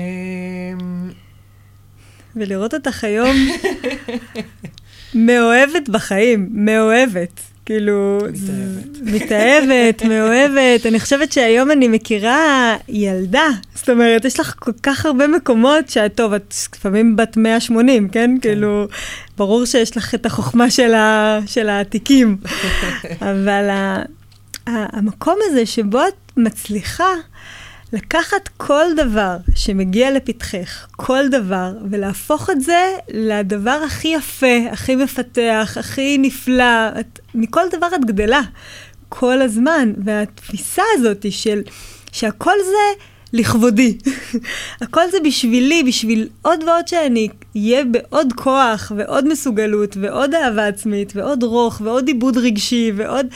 [2.37, 3.37] ולראות אותך היום
[5.15, 7.41] מאוהבת בחיים, מאוהבת.
[7.71, 8.19] כאילו...
[8.19, 9.01] מתאהבת.
[9.03, 10.87] מתאהבת, מאוהבת.
[10.87, 13.49] אני חושבת שהיום אני מכירה ילדה.
[13.75, 18.21] זאת אומרת, יש לך כל כך הרבה מקומות שאת, טוב, את לפעמים בת 180, כן?
[18.21, 18.41] כן.
[18.41, 18.87] כאילו,
[19.37, 22.37] ברור שיש לך את החוכמה של, ה, של העתיקים.
[23.31, 24.03] אבל ה,
[24.67, 27.15] ה, המקום הזה שבו את מצליחה
[27.93, 35.77] לקחת כל דבר שמגיע לפתחך, כל דבר, ולהפוך את זה לדבר הכי יפה, הכי מפתח,
[35.81, 36.89] הכי נפלא.
[37.01, 38.43] את, מכל דבר את גדלה
[39.09, 39.93] כל הזמן.
[40.05, 41.63] והתפיסה הזאת של
[42.13, 43.99] שהכל זה לכבודי.
[44.83, 51.13] הכל זה בשבילי, בשביל עוד ועוד שאני אהיה בעוד כוח, ועוד מסוגלות, ועוד אהבה עצמית,
[51.17, 53.27] ועוד רוך, ועוד עיבוד רגשי, ועוד...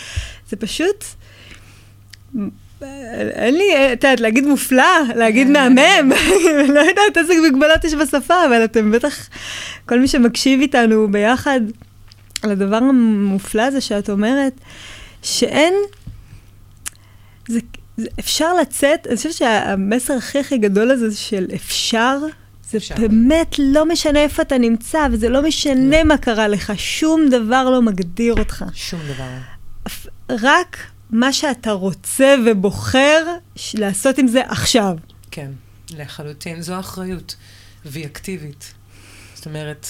[0.49, 1.05] זה פשוט...
[2.83, 6.13] אין לי, את יודעת, להגיד מופלא, להגיד מהמם,
[6.75, 9.29] לא יודעת איזה מגבלות יש בשפה, אבל אתם בטח,
[9.87, 11.61] כל מי שמקשיב איתנו ביחד
[12.43, 14.53] על הדבר המופלא הזה שאת אומרת,
[15.23, 15.75] שאין,
[17.49, 17.59] זה,
[17.97, 22.19] זה אפשר לצאת, אני חושבת שהמסר הכי הכי גדול הזה של אפשר,
[22.71, 22.95] זה אפשר.
[22.95, 26.03] באמת לא משנה איפה אתה נמצא, וזה לא משנה לא.
[26.03, 28.65] מה קרה לך, שום דבר לא מגדיר אותך.
[28.75, 29.31] שום דבר.
[30.31, 30.77] רק
[31.15, 33.27] מה שאתה רוצה ובוחר
[33.75, 34.97] לעשות עם זה עכשיו.
[35.31, 35.51] כן,
[35.91, 36.63] לחלוטין.
[36.63, 37.37] זו אחריות,
[37.85, 38.75] והיא אקטיבית.
[39.35, 39.87] זאת אומרת,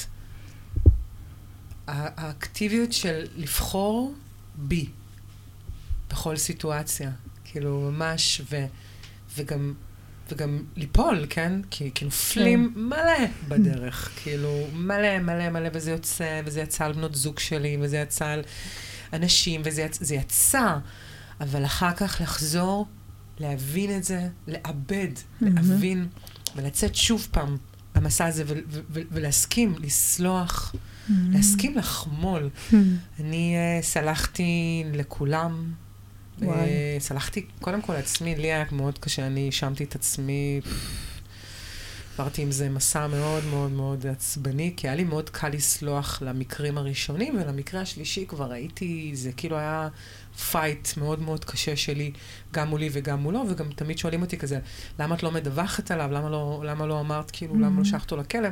[1.87, 4.15] האקטיביות של לבחור
[4.55, 4.87] בי
[6.11, 7.11] בכל סיטואציה.
[7.45, 8.67] כאילו, ממש, ו,
[9.37, 9.75] וגם,
[10.33, 11.61] וגם ליפול, כן?
[11.71, 12.81] כי, כי נופלים כן.
[12.81, 14.11] מלא בדרך.
[14.23, 18.43] כאילו, מלא, מלא, מלא, וזה יוצא, וזה יצא על בנות זוג שלי, וזה יצא על
[19.13, 20.77] אנשים, וזה יצא, יצא.
[21.41, 22.87] אבל אחר כך לחזור,
[23.39, 25.45] להבין את זה, לעבד, mm-hmm.
[25.45, 26.09] להבין,
[26.57, 27.57] ולצאת שוב פעם
[27.95, 28.45] במסע הזה,
[28.91, 31.13] ולהסכים, לסלוח, mm-hmm.
[31.31, 32.51] להסכים לחמול.
[32.55, 32.75] Mm-hmm.
[33.21, 35.73] אני uh, סלחתי לכולם.
[36.41, 36.45] uh,
[36.99, 40.61] סלחתי קודם כל לעצמי, לי היה מאוד קשה, אני האשמתי את עצמי.
[42.19, 46.79] עברתי עם זה מסע מאוד מאוד מאוד עצבני, כי היה לי מאוד קל לסלוח למקרים
[46.79, 49.89] הראשונים, ולמקרה השלישי כבר הייתי, זה כאילו היה
[50.37, 52.13] fight מאוד מאוד קשה שלי,
[52.53, 54.59] גם מולי וגם מולו, וגם תמיד שואלים אותי כזה,
[54.99, 56.11] למה את לא מדווחת עליו?
[56.13, 57.59] למה לא, למה לא אמרת, כאילו, mm-hmm.
[57.59, 58.49] למה לא שלחת אותו לכלא?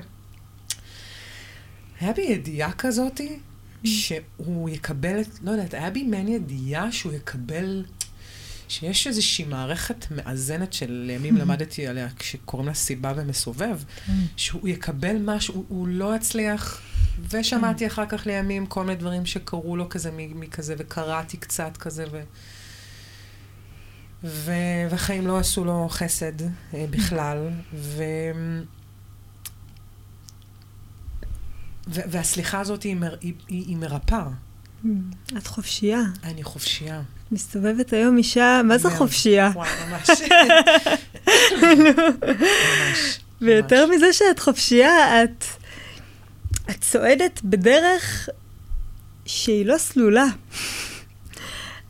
[2.00, 3.88] היה בי ידיעה כזאתי, mm-hmm.
[3.88, 7.84] שהוא יקבל, לא יודעת, היה בי מעין ידיעה שהוא יקבל,
[8.68, 11.40] שיש איזושהי מערכת מאזנת שלימים mm-hmm.
[11.40, 14.10] למדתי עליה, כשקוראים לה סיבה ומסובב, mm-hmm.
[14.36, 16.82] שהוא יקבל משהו, הוא לא יצליח.
[17.30, 22.22] ושמעתי אחר כך לימים כל מיני דברים שקרו לו כזה מכזה, וקראתי קצת כזה, ו...
[24.24, 24.52] ו...
[24.90, 28.02] והחיים לא עשו לו חסד אה, בכלל, ו...
[31.88, 32.00] ו...
[32.10, 33.16] והסליחה הזאת היא, מר...
[33.20, 34.28] היא, היא, היא מרפאה.
[35.36, 36.00] את חופשייה.
[36.24, 37.02] אני חופשייה.
[37.32, 39.50] מסתובבת היום אישה, מה זה חופשייה?
[39.54, 40.10] וואי, ממש.
[41.62, 43.18] ממש.
[43.40, 45.44] ויותר מזה שאת חופשייה, את...
[46.72, 48.28] את צועדת בדרך
[49.26, 50.26] שהיא לא סלולה.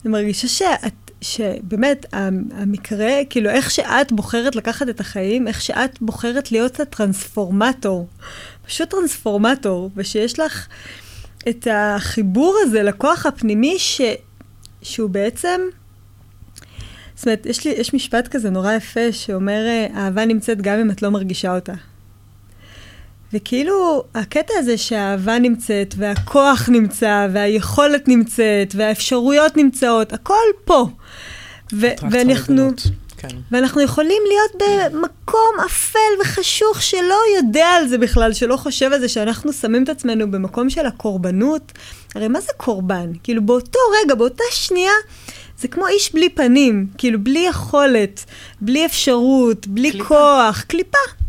[0.05, 2.05] אני מרגישה שאת, שבאמת,
[2.51, 8.07] המקרה, כאילו, איך שאת בוחרת לקחת את החיים, איך שאת בוחרת להיות הטרנספורמטור.
[8.65, 10.67] פשוט טרנספורמטור, ושיש לך
[11.49, 14.01] את החיבור הזה לכוח הפנימי, ש,
[14.81, 15.61] שהוא בעצם...
[17.15, 19.65] זאת אומרת, יש לי, יש משפט כזה נורא יפה שאומר,
[19.95, 21.73] אהבה נמצאת גם אם את לא מרגישה אותה.
[23.33, 30.87] וכאילו, הקטע הזה שהאהבה נמצאת, והכוח נמצא, והיכולת נמצאת, והאפשרויות נמצאות, הכל פה.
[31.73, 32.69] ו- ואנחנו...
[33.17, 33.27] כן.
[33.51, 34.63] ואנחנו יכולים להיות
[34.93, 39.89] במקום אפל וחשוך שלא יודע על זה בכלל, שלא חושב על זה, שאנחנו שמים את
[39.89, 41.71] עצמנו במקום של הקורבנות.
[42.15, 43.11] הרי מה זה קורבן?
[43.23, 44.91] כאילו באותו רגע, באותה שנייה,
[45.59, 48.25] זה כמו איש בלי פנים, כאילו בלי יכולת,
[48.61, 50.07] בלי אפשרות, בלי קליפה.
[50.07, 51.22] כוח, קליפה.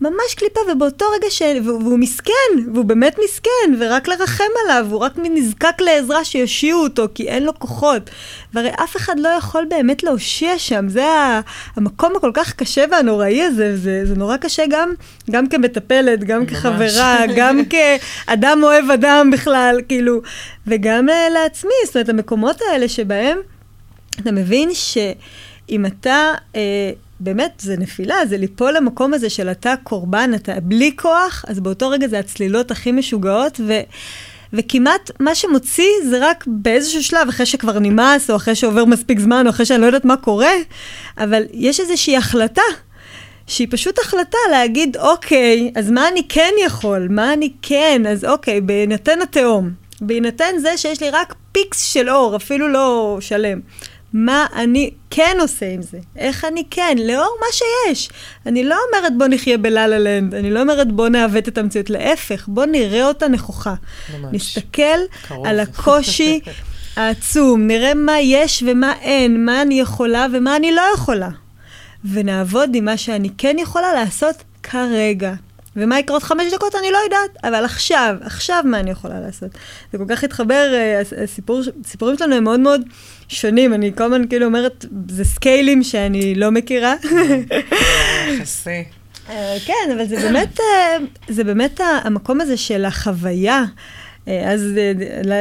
[0.00, 1.42] ממש קליפה, ובאותו רגע ש...
[1.64, 7.28] והוא מסכן, והוא באמת מסכן, ורק לרחם עליו, הוא רק נזקק לעזרה שיושיעו אותו, כי
[7.28, 8.10] אין לו כוחות.
[8.54, 11.04] והרי אף אחד לא יכול באמת להושיע שם, זה
[11.76, 14.92] המקום הכל כך קשה והנוראי הזה, זה, זה נורא קשה גם,
[15.30, 16.50] גם כמטפלת, גם ממש.
[16.50, 20.20] כחברה, גם כאדם אוהב אדם בכלל, כאילו,
[20.66, 23.38] וגם אה, לעצמי, זאת אומרת, המקומות האלה שבהם
[24.20, 26.32] אתה מבין שאם אתה...
[26.56, 26.90] אה,
[27.20, 31.88] באמת, זה נפילה, זה ליפול למקום הזה של אתה קורבן, אתה בלי כוח, אז באותו
[31.88, 33.80] רגע זה הצלילות הכי משוגעות, ו...
[34.52, 39.46] וכמעט מה שמוציא זה רק באיזשהו שלב, אחרי שכבר נמאס, או אחרי שעובר מספיק זמן,
[39.46, 40.52] או אחרי שאני לא יודעת מה קורה,
[41.18, 42.62] אבל יש איזושהי החלטה,
[43.46, 47.06] שהיא פשוט החלטה להגיד, אוקיי, אז מה אני כן יכול?
[47.10, 48.02] מה אני כן?
[48.08, 53.60] אז אוקיי, בהינתן התהום, בהינתן זה שיש לי רק פיקס של אור, אפילו לא שלם.
[54.12, 58.10] מה אני כן עושה עם זה, איך אני כן, לאור מה שיש.
[58.46, 62.48] אני לא אומרת בוא נחיה בלה-לה לנד, אני לא אומרת בוא נעוות את המציאות, להפך,
[62.48, 63.74] בוא נראה אותה נכוחה.
[64.14, 64.34] ממש.
[64.34, 64.98] נסתכל
[65.28, 65.46] קרוב.
[65.46, 66.40] על הקושי
[66.96, 71.28] העצום, נראה מה יש ומה אין, מה אני יכולה ומה אני לא יכולה.
[72.04, 75.34] ונעבוד עם מה שאני כן יכולה לעשות כרגע.
[75.76, 79.50] ומה יקרה עוד חמש דקות אני לא יודעת, אבל עכשיו, עכשיו מה אני יכולה לעשות.
[79.92, 82.82] זה כל כך התחבר, אה, הסיפור, הסיפורים שלנו הם מאוד מאוד
[83.28, 86.94] שונים, אני כל הזמן כאילו אומרת, זה סקיילים שאני לא מכירה.
[88.38, 88.84] יחסי.
[89.28, 90.96] אה, כן, אבל זה באמת, אה,
[91.28, 93.64] זה באמת המקום הזה של החוויה.
[94.46, 94.62] אז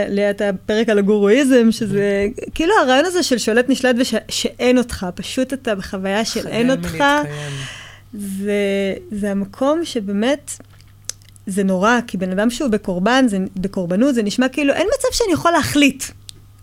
[0.09, 5.75] ליד הפרק על הגורואיזם, שזה כאילו הרעיון הזה של שולט נשלט ושאין אותך, פשוט אתה
[5.75, 7.03] בחוויה של אין אותך.
[8.13, 10.51] זה, זה המקום שבאמת,
[11.47, 15.33] זה נורא, כי בן אדם שהוא בקורבן, זה, בקורבנות, זה נשמע כאילו, אין מצב שאני
[15.33, 16.03] יכול להחליט.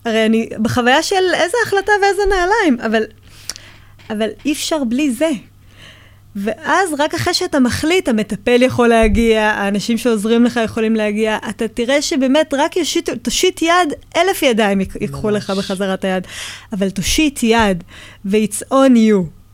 [0.05, 3.03] הרי אני בחוויה של איזה החלטה ואיזה נעליים, אבל,
[4.09, 5.29] אבל אי אפשר בלי זה.
[6.35, 12.01] ואז רק אחרי שאתה מחליט, המטפל יכול להגיע, האנשים שעוזרים לך יכולים להגיע, אתה תראה
[12.01, 16.27] שבאמת רק יושיט, תושיט יד, אלף ידיים ייקחו לך בחזרה את היד,
[16.73, 17.83] אבל תושיט יד,
[18.25, 19.44] ו-it's on you.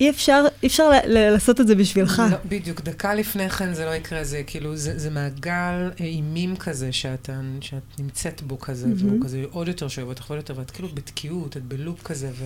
[0.00, 2.22] אי אפשר, אי אפשר לעשות את זה בשבילך.
[2.30, 6.92] לא, בדיוק, דקה לפני כן זה לא יקרה, זה כאילו, זה, זה מעגל אימים כזה
[6.92, 7.30] שאת,
[7.60, 9.04] שאת נמצאת בו כזה, mm-hmm.
[9.04, 12.44] והוא כזה עוד יותר שואב אותך ועוד יותר, ואת כאילו בתקיעות, את בלופ כזה, ו...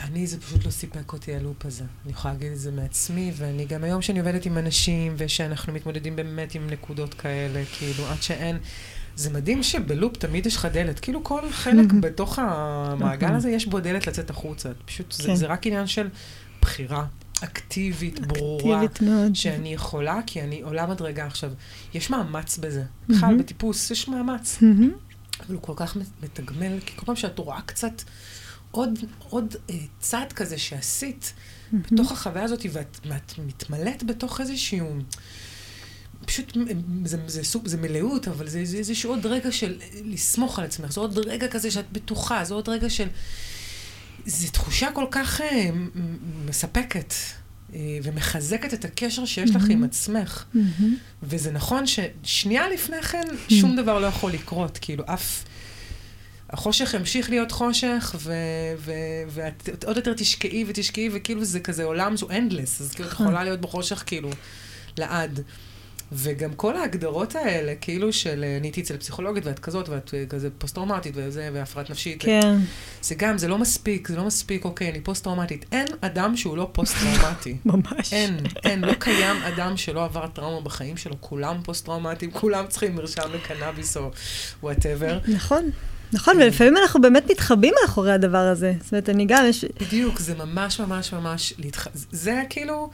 [0.00, 1.84] אני, זה פשוט לא סיפק אותי הלופ הזה.
[2.04, 6.16] אני יכולה להגיד את זה מעצמי, ואני גם היום שאני עובדת עם אנשים, ושאנחנו מתמודדים
[6.16, 8.58] באמת עם נקודות כאלה, כאילו, עד שאין...
[9.16, 11.00] זה מדהים שבלופ תמיד יש לך דלת.
[11.00, 13.36] כאילו כל חלק בתוך המעגל נכון.
[13.36, 14.70] הזה, יש בו דלת לצאת החוצה.
[14.84, 15.34] פשוט זה, כן.
[15.34, 16.08] זה רק עניין של
[16.60, 17.04] בחירה.
[17.44, 19.36] אקטיבית, ברורה, אקטיבית מאוד.
[19.36, 21.52] שאני יכולה, כי אני עולה מדרגה עכשיו.
[21.94, 22.84] יש מאמץ בזה.
[23.08, 24.58] בכלל, בטיפוס יש מאמץ.
[25.40, 28.02] אבל הוא כל כך מתגמל, כי כל פעם שאת רואה קצת
[28.70, 28.98] עוד,
[29.28, 31.32] עוד אה, צעד כזה שעשית
[31.72, 34.96] בתוך החוויה הזאת, ואת, ואת מתמלאת בתוך איזשהו...
[36.26, 36.56] פשוט,
[37.04, 40.92] זה, זה, זה, זה מלאות, אבל זה, זה איזשהו עוד רגע של לסמוך על עצמך,
[40.92, 43.06] זה עוד רגע כזה שאת בטוחה, זה עוד רגע של...
[44.26, 45.44] זו תחושה כל כך uh,
[46.48, 47.12] מספקת
[47.70, 49.56] uh, ומחזקת את הקשר שיש mm-hmm.
[49.56, 50.44] לך עם עצמך.
[50.54, 50.58] Mm-hmm.
[51.22, 53.52] וזה נכון ששנייה לפני כן mm-hmm.
[53.52, 55.44] שום דבר לא יכול לקרות, כאילו אף...
[56.52, 58.16] החושך ימשיך להיות חושך,
[59.28, 63.26] ואת עוד יותר תשקעי ותשקעי, וכאילו זה כזה עולם שהוא endless, אז כאילו את נכון.
[63.26, 64.30] יכולה להיות בחושך כאילו
[64.98, 65.40] לעד.
[66.14, 70.48] וגם כל ההגדרות האלה, כאילו של אני הייתי אצל פסיכולוגית ואת כזאת ואת אה, כזה
[70.58, 72.22] פוסט-טראומטית וזה, והפרעת נפשית.
[72.22, 72.58] כן.
[73.02, 75.64] זה גם, זה לא מספיק, זה לא מספיק, אוקיי, אני פוסט-טראומטית.
[75.72, 77.56] אין אדם שהוא לא פוסט-טראומטי.
[77.64, 78.12] ממש.
[78.12, 81.16] אין, אין, לא קיים אדם שלא עבר טראומה בחיים שלו.
[81.20, 84.10] כולם פוסט-טראומטיים, כולם צריכים מרשם לקנאביס או
[84.62, 85.18] whatever.
[85.28, 85.70] נכון.
[86.12, 88.74] נכון, ולפעמים אנחנו באמת מתחבאים מאחורי הדבר הזה.
[88.80, 89.64] זאת אומרת, אני גם, יש...
[89.64, 91.54] בדיוק, זה ממש ממש ממש,
[92.10, 92.90] זה כאילו...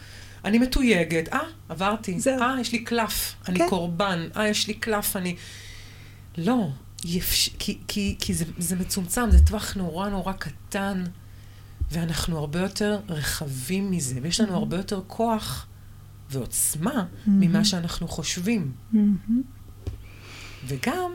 [0.48, 2.42] אני מתויגת, אה, עברתי, זהו.
[2.42, 3.66] אה, יש לי קלף, אני כן.
[3.68, 5.36] קורבן, אה, יש לי קלף, אני...
[6.38, 6.68] לא,
[7.04, 7.48] יפש...
[7.58, 11.04] כי, כי, כי זה, זה מצומצם, זה טווח נורא נורא קטן,
[11.90, 14.56] ואנחנו הרבה יותר רחבים מזה, ויש לנו mm-hmm.
[14.56, 15.66] הרבה יותר כוח
[16.30, 17.30] ועוצמה mm-hmm.
[17.30, 18.72] ממה שאנחנו חושבים.
[18.94, 18.96] Mm-hmm.
[20.66, 21.12] וגם,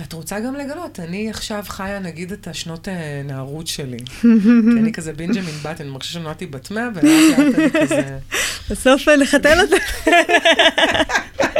[0.00, 2.88] ואת רוצה גם לגלות, אני עכשיו חיה, נגיד, את השנות
[3.24, 3.98] נערות שלי.
[4.22, 8.18] כי אני כזה בנג'מין בטן, אני מרגישה שנולדתי בת מאה, ולאט לאט אני כזה...
[8.70, 9.76] בסוף נחתן אותה.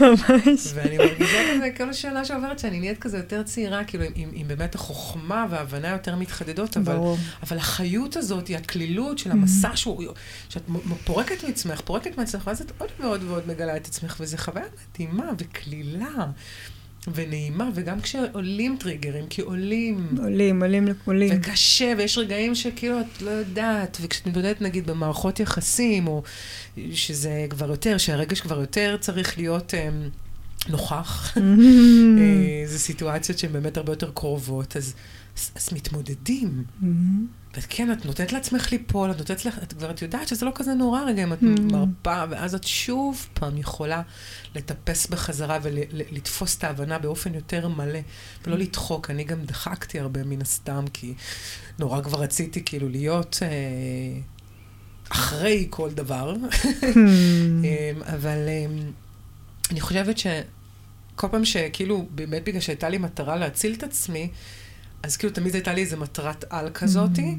[0.00, 0.72] ממש.
[0.74, 5.46] ואני מרגישה כזה, כל השאלה שעוברת, שאני נהיית כזה יותר צעירה, כאילו, עם באמת החוכמה
[5.50, 6.76] וההבנה יותר מתחדדות,
[7.42, 10.62] אבל החיות הזאת, היא הקלילות של המסע שאת
[11.04, 14.64] פורקת מעצמך, פורקת מעצמך, ואז את עוד ועוד ועוד מגלה את עצמך, וזו חוויה
[14.94, 16.26] מדהימה וקלילה.
[17.14, 20.08] ונעימה, וגם כשעולים טריגרים, כי עולים.
[20.22, 21.32] עולים, עולים עולים.
[21.36, 26.22] וקשה, ויש רגעים שכאילו את לא יודעת, וכשאת מתמודדת נגיד במערכות יחסים, או
[26.92, 29.88] שזה כבר יותר, שהרגש כבר יותר צריך להיות אה,
[30.68, 34.94] נוכח, אה, זה סיטואציות שהן באמת הרבה יותר קרובות, אז,
[35.36, 36.64] אז, אז מתמודדים.
[37.56, 40.74] וכן, את נותנת לעצמך ליפול, את נותנת לך, את כבר את יודעת שזה לא כזה
[40.74, 44.02] נורא רגע אם את מרפה, ואז את שוב פעם יכולה
[44.54, 47.98] לטפס בחזרה ולתפוס את ההבנה באופן יותר מלא,
[48.44, 49.10] ולא לדחוק.
[49.10, 51.14] אני גם דחקתי הרבה מן הסתם, כי
[51.78, 54.20] נורא כבר רציתי כאילו להיות אה,
[55.08, 56.34] אחרי כל דבר.
[56.34, 58.66] אמ, אבל אה,
[59.70, 64.30] אני חושבת שכל פעם שכאילו, באמת בגלל שהייתה לי מטרה להציל את עצמי,
[65.02, 67.34] אז כאילו תמיד הייתה לי איזה מטרת על כזאתי.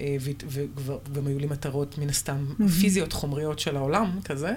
[0.00, 0.16] אה,
[0.48, 2.46] וגם היו לי מטרות מן הסתם
[2.80, 4.54] פיזיות, חומריות של העולם, כזה,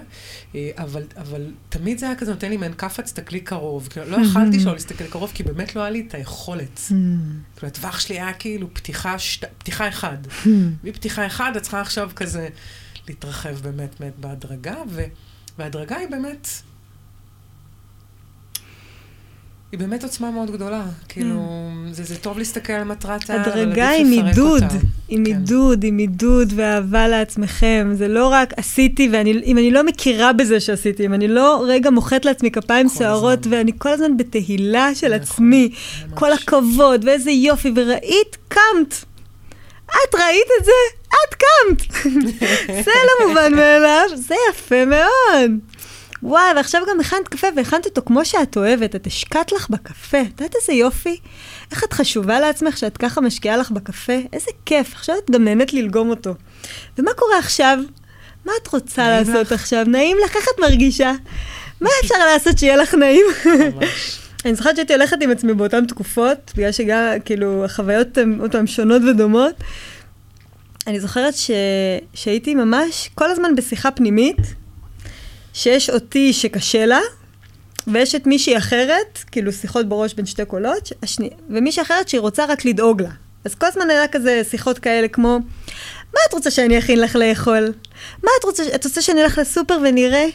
[0.54, 3.88] אה, אבל, אבל תמיד זה היה כזה נותן לי מעין כאפה, תסתכלי קרוב.
[3.88, 6.80] כאילו, לא יכלתי שלא להסתכל קרוב, כי באמת לא היה לי את היכולת.
[7.56, 10.18] כאילו, הטווח שלי היה כאילו פתיחה, שת, פתיחה אחד.
[10.84, 12.48] מפתיחה אחד, את צריכה עכשיו כזה
[13.08, 14.76] להתרחב באמת באמת בהדרגה,
[15.58, 16.48] וההדרגה היא באמת...
[19.72, 20.82] היא באמת עוצמה מאוד גדולה.
[21.08, 21.40] כאילו,
[21.86, 21.92] כן.
[21.92, 23.50] זה, זה טוב להסתכל על מטרת העל, אותה.
[23.52, 24.62] הדרגה עם עידוד,
[25.08, 25.30] עם כן.
[25.30, 27.90] עידוד, עם עידוד ואהבה לעצמכם.
[27.94, 32.24] זה לא רק עשיתי, ואם אני לא מכירה בזה שעשיתי, אם אני לא רגע מוחאת
[32.24, 35.72] לעצמי כפיים סוערות, ואני כל הזמן בתהילה של נכון, עצמי.
[36.14, 39.04] כל הכבוד, ואיזה יופי, וראית, קמת.
[39.86, 40.72] את ראית את זה?
[41.08, 42.04] את קמת.
[42.84, 45.50] זה לא מובן מאליו, זה יפה מאוד.
[46.22, 50.20] וואי, ועכשיו גם הכנת קפה והכנת אותו כמו שאת אוהבת, את השקעת לך בקפה.
[50.20, 51.16] את יודעת איזה יופי?
[51.70, 54.18] איך את חשובה לעצמך שאת ככה משקיעה לך בקפה?
[54.32, 56.34] איזה כיף, עכשיו את גם נהנית ללגום אותו.
[56.98, 57.78] ומה קורה עכשיו?
[58.44, 59.52] מה את רוצה לעשות לך?
[59.52, 59.84] עכשיו?
[59.84, 60.36] נעים לך?
[60.36, 61.12] איך את מרגישה?
[61.80, 63.26] מה אפשר לעשות שיהיה לך נעים?
[64.44, 69.02] אני זוכרת שהייתי הולכת עם עצמי באותן תקופות, בגלל שגם, כאילו, החוויות הן אותן שונות
[69.02, 69.54] ודומות.
[70.86, 71.50] אני זוכרת ש...
[72.14, 74.61] שהייתי ממש כל הזמן בשיחה פנימית,
[75.52, 77.00] שיש אותי שקשה לה,
[77.86, 82.44] ויש את מישהי אחרת, כאילו שיחות בראש בין שתי קולות, השני, ומישהי אחרת שהיא רוצה
[82.44, 83.10] רק לדאוג לה.
[83.44, 85.38] אז כל הזמן היה כזה שיחות כאלה כמו,
[86.14, 87.72] מה את רוצה שאני אכין לך לאכול?
[88.22, 90.26] מה את רוצה, את רוצה שאני אלך לסופר ונראה?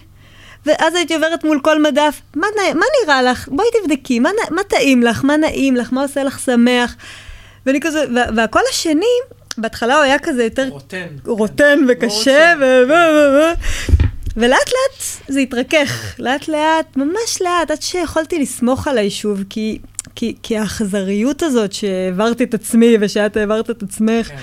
[0.65, 3.47] ואז הייתי עוברת מול כל מדף, מה, מה נראה לך?
[3.47, 5.23] בואי תבדקי, מה, מה טעים לך?
[5.23, 5.93] מה נעים לך?
[5.93, 6.95] מה עושה לך שמח?
[7.65, 8.05] ואני כזה,
[8.35, 9.05] והקול השני,
[9.57, 10.67] בהתחלה הוא היה כזה יותר...
[10.69, 11.07] רוטן.
[11.25, 12.63] רוטן וקשה, ו...
[14.37, 19.77] ולאט לאט זה התרכך, לאט לאט, ממש לאט, עד שיכולתי לסמוך על היישוב, כי,
[20.15, 24.35] כי, כי האכזריות הזאת שהעברתי את עצמי ושאת העברת את עצמך, כן.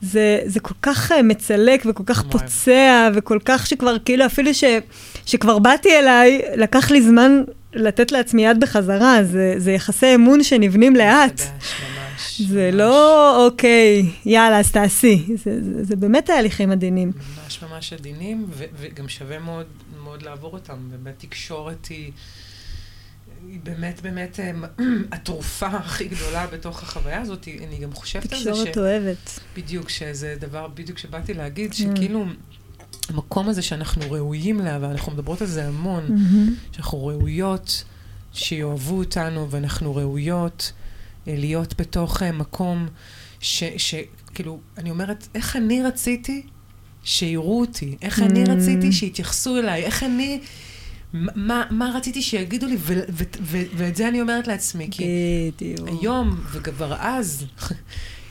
[0.00, 4.64] זה, זה כל כך אה, מצלק וכל כך פוצע, וכל כך שכבר, כאילו, אפילו ש,
[5.26, 7.42] שכבר באתי אליי, לקח לי זמן
[7.74, 11.40] לתת לעצמי יד בחזרה, זה, זה יחסי אמון שנבנים לאט.
[12.42, 12.74] זה ממש.
[12.74, 15.24] לא, אוקיי, יאללה, אז תעשי.
[15.28, 17.12] זה, זה, זה באמת תהליכים עדינים.
[17.44, 19.66] ממש ממש עדינים, ו- וגם שווה מאוד,
[20.02, 20.76] מאוד לעבור אותם.
[20.90, 22.12] באמת תקשורת היא...
[23.48, 24.50] היא באמת באמת אה,
[25.12, 27.48] התרופה הכי גדולה בתוך החוויה הזאת.
[27.68, 28.58] אני גם חושבת על זה ש...
[28.58, 29.40] תקשורת אוהבת.
[29.56, 31.74] בדיוק, שזה דבר, בדיוק שבאתי להגיד, mm.
[31.74, 32.26] שכאילו,
[33.08, 36.74] המקום הזה שאנחנו ראויים לה, ואנחנו מדברות על זה המון, mm-hmm.
[36.74, 37.84] שאנחנו ראויות
[38.32, 40.83] שיאהבו אותנו, ואנחנו ראויות אה,
[41.26, 42.86] להיות בתוך אה, מקום
[43.40, 46.42] שכאילו, אני אומרת, איך אני רציתי
[47.04, 47.96] שיראו אותי?
[48.02, 48.22] איך mm.
[48.22, 49.82] אני רציתי שיתייחסו אליי?
[49.82, 50.40] איך אני...
[51.12, 55.04] מה, מה רציתי שיגידו לי, ו, ו, ו, ואת זה אני אומרת לעצמי, כי
[55.56, 55.88] בדיוק.
[55.88, 57.44] היום, וכבר אז,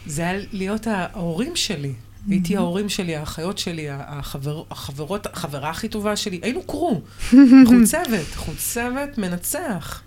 [0.05, 1.93] זה היה להיות ההורים שלי.
[2.29, 7.01] הייתי ההורים שלי, האחיות שלי, החבר, החברות, החברה הכי טובה שלי, היינו קרו.
[7.69, 10.01] חוצבת, חוצבת מנצח.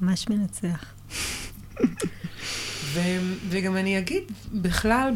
[0.00, 0.84] ממש מנצח.
[2.94, 3.00] ו,
[3.48, 4.22] וגם אני אגיד,
[4.52, 5.12] בכלל,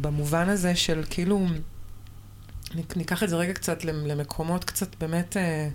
[0.00, 1.46] במובן הזה של כאילו,
[2.96, 5.68] ניקח את זה רגע קצת למקומות קצת באמת אה,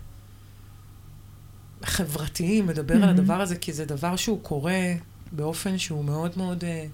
[1.83, 3.03] חברתיים, לדבר mm-hmm.
[3.03, 4.93] על הדבר הזה, כי זה דבר שהוא קורה
[5.31, 6.85] באופן שהוא מאוד מאוד אה,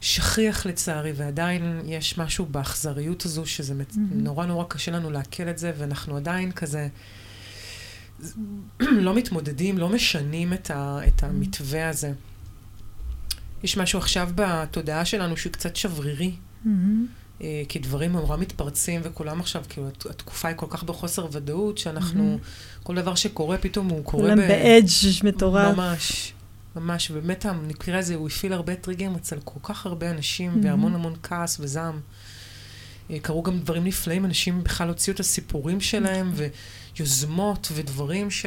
[0.00, 3.98] שכיח לצערי, ועדיין יש משהו באכזריות הזו, שזה mm-hmm.
[4.14, 6.88] נורא נורא קשה לנו לעכל את זה, ואנחנו עדיין כזה...
[8.80, 12.12] לא מתמודדים, לא משנים את, ה, את המתווה הזה.
[13.62, 16.34] יש משהו עכשיו בתודעה שלנו שהוא קצת שברירי.
[16.64, 16.68] Mm-hmm.
[17.42, 22.38] אה, כי דברים נורא מתפרצים וכולם עכשיו, כאילו, התקופה היא כל כך בחוסר ודאות, שאנחנו,
[22.38, 22.82] mm-hmm.
[22.82, 24.34] כל דבר שקורה פתאום הוא קורה ב...
[24.34, 25.76] כולם באדג' מטורף.
[25.76, 26.32] ממש,
[26.76, 30.66] ממש, ובאמת המקרה הזה, הוא הפעיל הרבה טריגרים אצל כל כך הרבה אנשים, mm-hmm.
[30.66, 32.00] והמון המון כעס וזעם.
[33.10, 36.38] אה, קרו גם דברים נפלאים, אנשים בכלל הוציאו את הסיפורים שלהם, mm-hmm.
[36.96, 38.46] ויוזמות ודברים ש...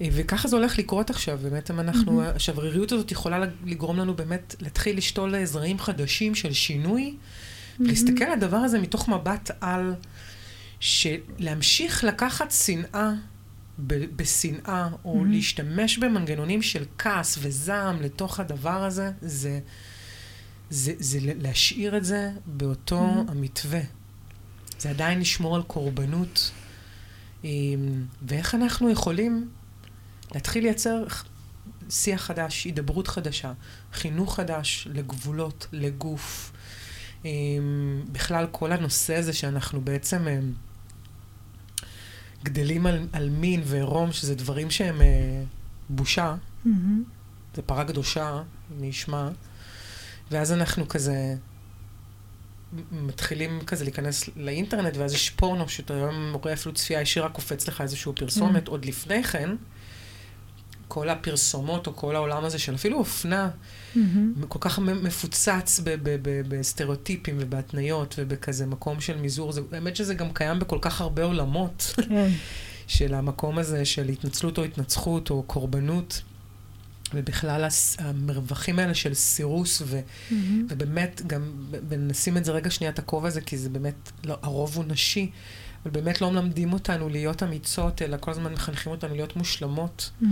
[0.00, 2.36] וככה זה הולך לקרות עכשיו, באמת, אם אנחנו, mm-hmm.
[2.36, 7.82] השבריריות הזאת יכולה לגרום לנו באמת להתחיל לשתול זרעים חדשים של שינוי, mm-hmm.
[7.82, 9.94] ולהסתכל על הדבר הזה מתוך מבט על,
[10.80, 13.10] שלהמשיך לקחת שנאה
[13.78, 15.28] בשנאה, או mm-hmm.
[15.28, 19.60] להשתמש במנגנונים של כעס וזעם לתוך הדבר הזה, זה,
[20.70, 23.30] זה, זה להשאיר את זה באותו mm-hmm.
[23.30, 23.80] המתווה.
[24.78, 26.50] זה עדיין לשמור על קורבנות.
[27.44, 27.50] אה,
[28.22, 29.48] ואיך אנחנו יכולים
[30.34, 31.04] להתחיל לייצר
[31.90, 33.52] שיח חדש, הידברות חדשה,
[33.92, 36.52] חינוך חדש לגבולות, לגוף.
[37.24, 40.52] אמ, בכלל, כל הנושא הזה שאנחנו בעצם אמ,
[42.44, 45.42] גדלים על, על מין ועירום, שזה דברים שהם אה,
[45.88, 46.34] בושה,
[46.66, 46.68] mm-hmm.
[47.54, 48.42] זה פרה קדושה,
[48.80, 49.28] נשמע,
[50.30, 51.34] ואז אנחנו כזה
[52.92, 57.80] מתחילים כזה להיכנס לאינטרנט, ואז יש פורנו, שאתה היום רואה אפילו צפייה ישירה, קופץ לך
[57.80, 58.70] איזשהו פרסומת, mm-hmm.
[58.70, 59.50] עוד לפני כן.
[60.88, 63.50] כל הפרסומות, או כל העולם הזה של אפילו אופנה,
[63.94, 63.98] mm-hmm.
[64.48, 65.80] כל כך מפוצץ
[66.48, 69.52] בסטריאוטיפים ובהתניות ובכזה מקום של מזעור.
[69.52, 71.94] זה, האמת שזה גם קיים בכל כך הרבה עולמות.
[72.08, 72.30] כן.
[72.88, 76.22] של המקום הזה של התנצלות או התנצחות או קורבנות.
[77.14, 80.34] ובכלל המרווחים האלה של סירוס, ו, mm-hmm.
[80.68, 81.52] ובאמת גם,
[81.88, 85.30] ונשים את זה רגע שנייה, את הכובע הזה, כי זה באמת, לא, הרוב הוא נשי,
[85.82, 90.10] אבל באמת לא מלמדים אותנו להיות אמיצות, אלא כל הזמן מחנכים אותנו להיות מושלמות.
[90.22, 90.26] Mm-hmm.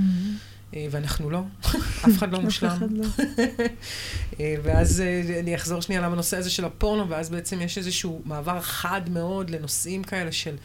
[0.75, 1.43] אה, ואנחנו לא,
[2.07, 2.79] אף אחד לא מושלם.
[2.91, 3.05] לא.
[4.41, 8.61] אה, ואז אה, אני אחזור שנייה לנושא הזה של הפורנו, ואז בעצם יש איזשהו מעבר
[8.61, 10.57] חד מאוד לנושאים כאלה של...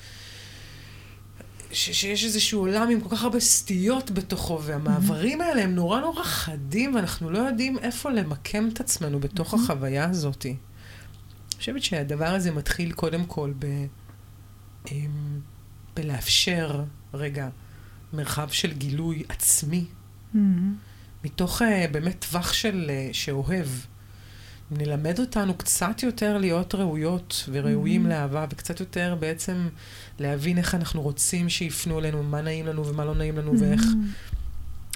[1.74, 6.24] ש- שיש איזשהו עולם עם כל כך הרבה סטיות בתוכו, והמעברים האלה הם נורא נורא
[6.24, 10.46] חדים, ואנחנו לא יודעים איפה למקם את עצמנו בתוך החוויה הזאת.
[10.46, 10.56] אני
[11.58, 13.66] חושבת שהדבר הזה מתחיל קודם כל ב...
[14.92, 15.40] אמ,
[15.96, 17.50] בלאפשר, רגע,
[18.14, 20.38] מרחב של גילוי עצמי, mm-hmm.
[21.24, 23.68] מתוך uh, באמת טווח של, uh, שאוהב.
[24.72, 28.10] נלמד אותנו קצת יותר להיות ראויות וראויים mm-hmm.
[28.10, 29.70] לאהבה, וקצת יותר בעצם
[30.20, 33.62] להבין איך אנחנו רוצים שיפנו אלינו, מה נעים לנו ומה לא נעים לנו, mm-hmm.
[33.62, 33.82] ואיך...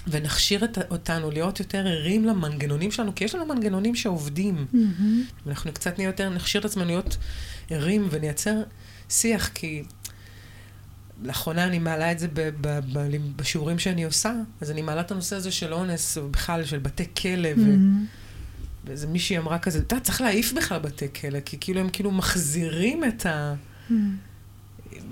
[0.08, 4.66] ונכשיר את, אותנו להיות יותר ערים למנגנונים שלנו, כי יש לנו מנגנונים שעובדים.
[4.72, 5.04] Mm-hmm.
[5.46, 7.16] ואנחנו קצת נהיה יותר, נכשיר את עצמנו להיות
[7.70, 8.54] ערים ונייצר
[9.08, 9.82] שיח, כי
[11.22, 15.10] לאחרונה אני מעלה את זה ב- ב- ב- בשיעורים שאני עושה, אז אני מעלה את
[15.10, 17.76] הנושא הזה של אונס, ובכלל של בתי כלא, ו...
[18.86, 18.90] Mm-hmm.
[18.90, 23.04] ואיזה מישהי אמרה כזה, אתה צריך להעיף בכלל בתי כלא, כי כאילו הם כאילו מחזירים
[23.04, 23.54] את ה...
[23.54, 23.92] Mm-hmm.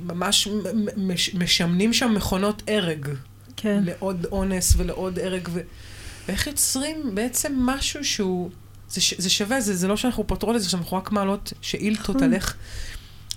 [0.07, 0.49] ממש
[0.97, 3.09] מש- משמנים שם מכונות הרג.
[3.57, 3.83] כן.
[3.85, 5.61] לעוד אונס ולעוד הרג, ו...
[6.29, 8.51] ואיך יוצרים בעצם משהו שהוא...
[8.89, 9.15] זה, ש...
[9.21, 12.57] זה שווה, זה, זה לא שאנחנו פותרות את זה, שאנחנו רק מעלות שאילתות על איך,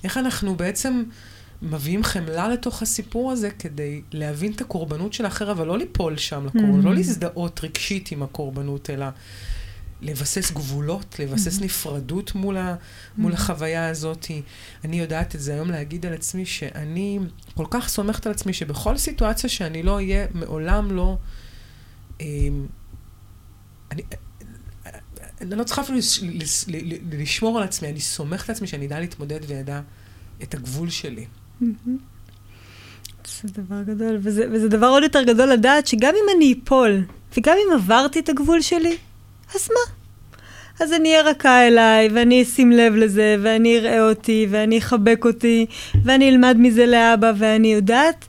[0.03, 1.03] איך אנחנו בעצם...
[1.61, 6.45] מביאים חמלה לתוך הסיפור הזה כדי להבין את הקורבנות של האחר, אבל לא ליפול שם
[6.45, 6.85] לקורבנות, mm-hmm.
[6.85, 9.05] לא להזדהות רגשית עם הקורבנות, אלא
[10.01, 11.63] לבסס גבולות, לבסס mm-hmm.
[11.63, 12.75] נפרדות מול, ה,
[13.17, 13.35] מול mm-hmm.
[13.35, 14.27] החוויה הזאת.
[14.85, 17.19] אני יודעת את זה היום להגיד על עצמי, שאני
[17.55, 21.17] כל כך סומכת על עצמי, שבכל סיטואציה שאני לא אהיה, מעולם לא...
[22.21, 22.27] אה,
[23.91, 24.01] אני,
[25.41, 25.99] אני לא צריכה אפילו
[27.11, 29.81] לשמור על עצמי, אני סומכת על עצמי שאני אדע להתמודד ואדע
[30.43, 31.25] את הגבול שלי.
[33.25, 37.05] זה דבר גדול, וזה, וזה דבר עוד יותר גדול לדעת שגם אם אני אפול,
[37.37, 38.97] וגם אם עברתי את הגבול שלי,
[39.55, 39.93] אז מה?
[40.79, 45.65] אז אני אהיה רכה אליי, ואני אשים לב לזה, ואני אראה אותי, ואני אחבק אותי,
[46.03, 48.25] ואני אלמד מזה לאבא, ואני יודעת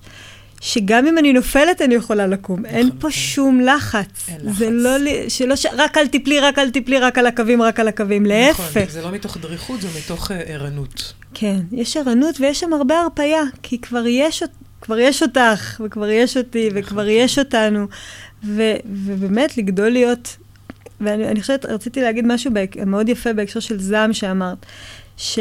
[0.60, 2.66] שגם אם אני נופלת, אני יכולה לקום.
[2.66, 3.14] אין פה כן.
[3.14, 4.28] שום לחץ.
[4.28, 4.58] אין לחץ.
[4.58, 4.90] זה לא,
[5.28, 5.66] שלא, ש...
[5.76, 8.22] רק אל תיפלי, רק אל תיפלי, רק על הקווים, רק על הקווים.
[8.26, 8.76] נכון, להפך.
[8.76, 11.12] נכון, זה לא מתוך דריכות, זה מתוך אה, ערנות.
[11.34, 14.42] כן, יש ערנות ויש שם הרבה הרפייה, כי כבר יש,
[14.80, 16.78] כבר יש אותך, וכבר יש אותי, נכון.
[16.78, 17.86] וכבר יש אותנו.
[18.44, 20.36] ו, ובאמת, לגדול להיות...
[21.01, 22.51] ואני חושבת, רציתי להגיד משהו
[22.86, 24.66] מאוד יפה בהקשר של זעם שאמרת,
[25.16, 25.38] ש...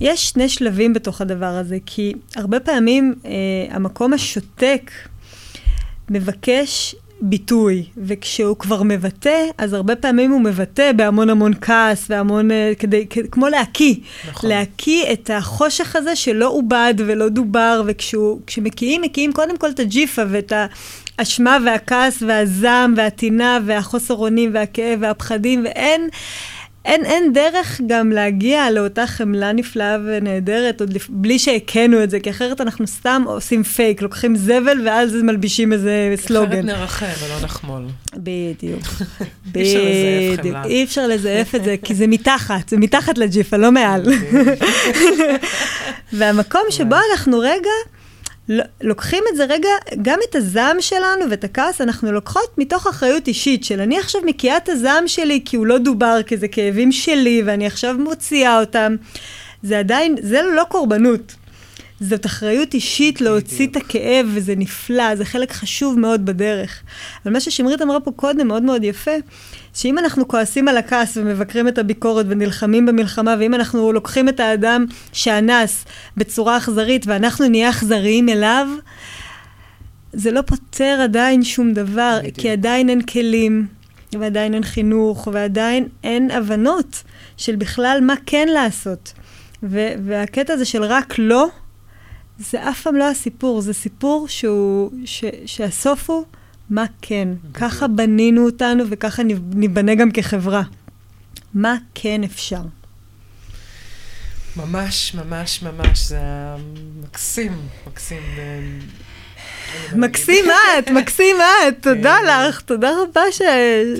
[0.00, 3.30] יש שני שלבים בתוך הדבר הזה, כי הרבה פעמים אה,
[3.70, 4.90] המקום השותק
[6.10, 12.72] מבקש ביטוי, וכשהוא כבר מבטא, אז הרבה פעמים הוא מבטא בהמון המון כעס והמון, אה,
[12.78, 13.94] כדי, כמו להקיא.
[14.28, 14.50] נכון.
[14.50, 20.52] להקיא את החושך הזה שלא עובד ולא דובר, וכשמקיאים, מקיאים קודם כל את הג'יפה ואת
[21.18, 26.08] האשמה והכעס והזעם והטינה והחוסר אונים והכאב והפחדים, ואין...
[26.84, 31.06] אין, אין דרך גם להגיע לאותה חמלה נפלאה ונהדרת, עוד לפ...
[31.10, 36.14] בלי שהכינו את זה, כי אחרת אנחנו סתם עושים פייק, לוקחים זבל ואז מלבישים איזה
[36.16, 36.68] סלוגן.
[36.68, 37.82] אחרת נרחם ולא נחמול.
[38.16, 38.82] בדיוק.
[39.52, 40.56] בדיוק.
[40.64, 44.02] אי אפשר לזייף את זה, כי זה מתחת, זה מתחת לג'יפה, לא מעל.
[46.12, 47.97] והמקום שבו אנחנו רגע...
[48.80, 49.68] לוקחים את זה רגע,
[50.02, 54.56] גם את הזעם שלנו ואת הכעס, אנחנו לוקחות מתוך אחריות אישית של אני עכשיו מקיאה
[54.56, 58.96] את הזעם שלי כי הוא לא דובר, כי זה כאבים שלי ואני עכשיו מוציאה אותם.
[59.62, 61.34] זה עדיין, זה לא קורבנות.
[62.00, 66.82] זאת אחריות אישית להוציא את הכאב, וזה נפלא, זה חלק חשוב מאוד בדרך.
[67.24, 69.10] אבל מה ששמרית אמרה פה קודם, מאוד מאוד יפה,
[69.78, 74.84] שאם אנחנו כועסים על הכעס ומבקרים את הביקורת ונלחמים במלחמה, ואם אנחנו לוקחים את האדם
[75.12, 75.84] שאנס
[76.16, 78.68] בצורה אכזרית ואנחנו נהיה אכזריים אליו,
[80.12, 82.36] זה לא פותר עדיין שום דבר, בדיוק.
[82.38, 83.66] כי עדיין אין כלים,
[84.12, 87.02] ועדיין אין חינוך, ועדיין אין הבנות
[87.36, 89.12] של בכלל מה כן לעשות.
[89.62, 91.48] ו- והקטע הזה של רק לא,
[92.38, 96.24] זה אף פעם לא הסיפור, זה סיפור שהוא, ש- שהסוף הוא
[96.70, 97.28] מה כן.
[97.54, 99.22] ככה בנינו אותנו וככה
[99.54, 100.62] ניבנה גם כחברה.
[101.54, 102.62] מה כן אפשר.
[104.56, 106.20] ממש, ממש, ממש, זה
[107.02, 107.52] מקסים,
[107.86, 108.22] מקסים.
[109.92, 110.44] מקסים
[110.78, 112.48] את, מקסים את, תודה כן.
[112.48, 113.42] לך, תודה רבה ש...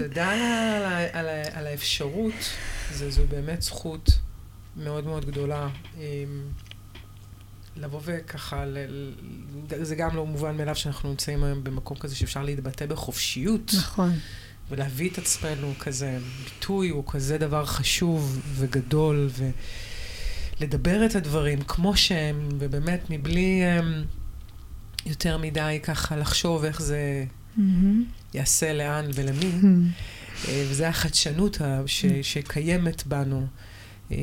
[0.03, 0.31] תודה
[1.53, 2.33] על האפשרות,
[2.95, 4.11] זו באמת זכות
[4.77, 5.69] מאוד מאוד גדולה.
[7.81, 8.77] לבוא וככה, ל...
[9.83, 13.73] זה גם לא מובן מאליו שאנחנו נמצאים היום במקום כזה שאפשר להתבטא בחופשיות.
[13.77, 14.13] נכון.
[14.71, 19.29] ולהביא את עצמנו כזה, ביטוי הוא כזה דבר חשוב וגדול,
[20.61, 23.83] ולדבר את הדברים כמו שהם, ובאמת מבלי um,
[25.07, 27.25] יותר מדי ככה לחשוב איך זה
[27.57, 27.61] mm-hmm.
[28.35, 29.53] יעשה לאן ולמי.
[29.61, 30.45] Mm-hmm.
[30.45, 32.09] Uh, וזה החדשנות ש, mm-hmm.
[32.23, 33.47] שקיימת בנו.
[34.11, 34.15] Um,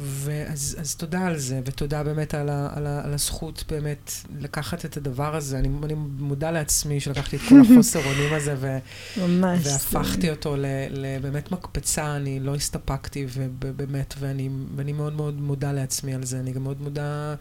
[0.00, 4.84] ואז אז תודה על זה, ותודה באמת על, ה, על, ה, על הזכות באמת לקחת
[4.84, 5.58] את הדבר הזה.
[5.58, 8.78] אני, אני מודה לעצמי שלקחתי את כל החוסר אונים הזה, ו,
[9.16, 9.66] ממש.
[9.66, 10.56] והפכתי אותו
[10.90, 16.40] לבאמת מקפצה, אני לא הסתפקתי, ובאמת, ואני, ואני מאוד מאוד מודה לעצמי על זה.
[16.40, 17.34] אני גם מאוד מודה...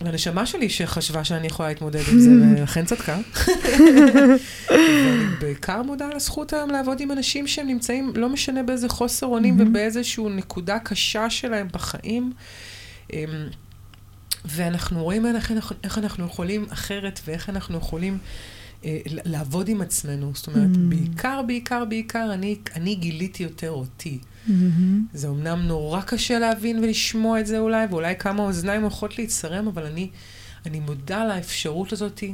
[0.00, 3.18] לנשמה שלי שחשבה שאני יכולה להתמודד עם זה, ולכן צדקה.
[4.70, 9.26] ואני בעיקר מודה על הזכות היום לעבוד עם אנשים שהם נמצאים, לא משנה באיזה חוסר
[9.26, 12.32] אונים ובאיזושהי נקודה קשה שלהם בחיים.
[13.12, 13.18] אמ,
[14.44, 15.52] ואנחנו רואים איך,
[15.84, 18.18] איך אנחנו יכולים אחרת, ואיך אנחנו יכולים
[19.06, 20.32] לעבוד עם עצמנו.
[20.34, 24.18] זאת אומרת, בעיקר, בעיקר, בעיקר, אני, אני גיליתי יותר אותי.
[24.18, 24.50] Mm-hmm.
[25.12, 29.86] זה אמנם נורא קשה להבין ולשמוע את זה אולי, ואולי כמה אוזניים הולכות להצטרם, אבל
[29.86, 30.10] אני,
[30.66, 32.24] אני מודה על האפשרות הזאת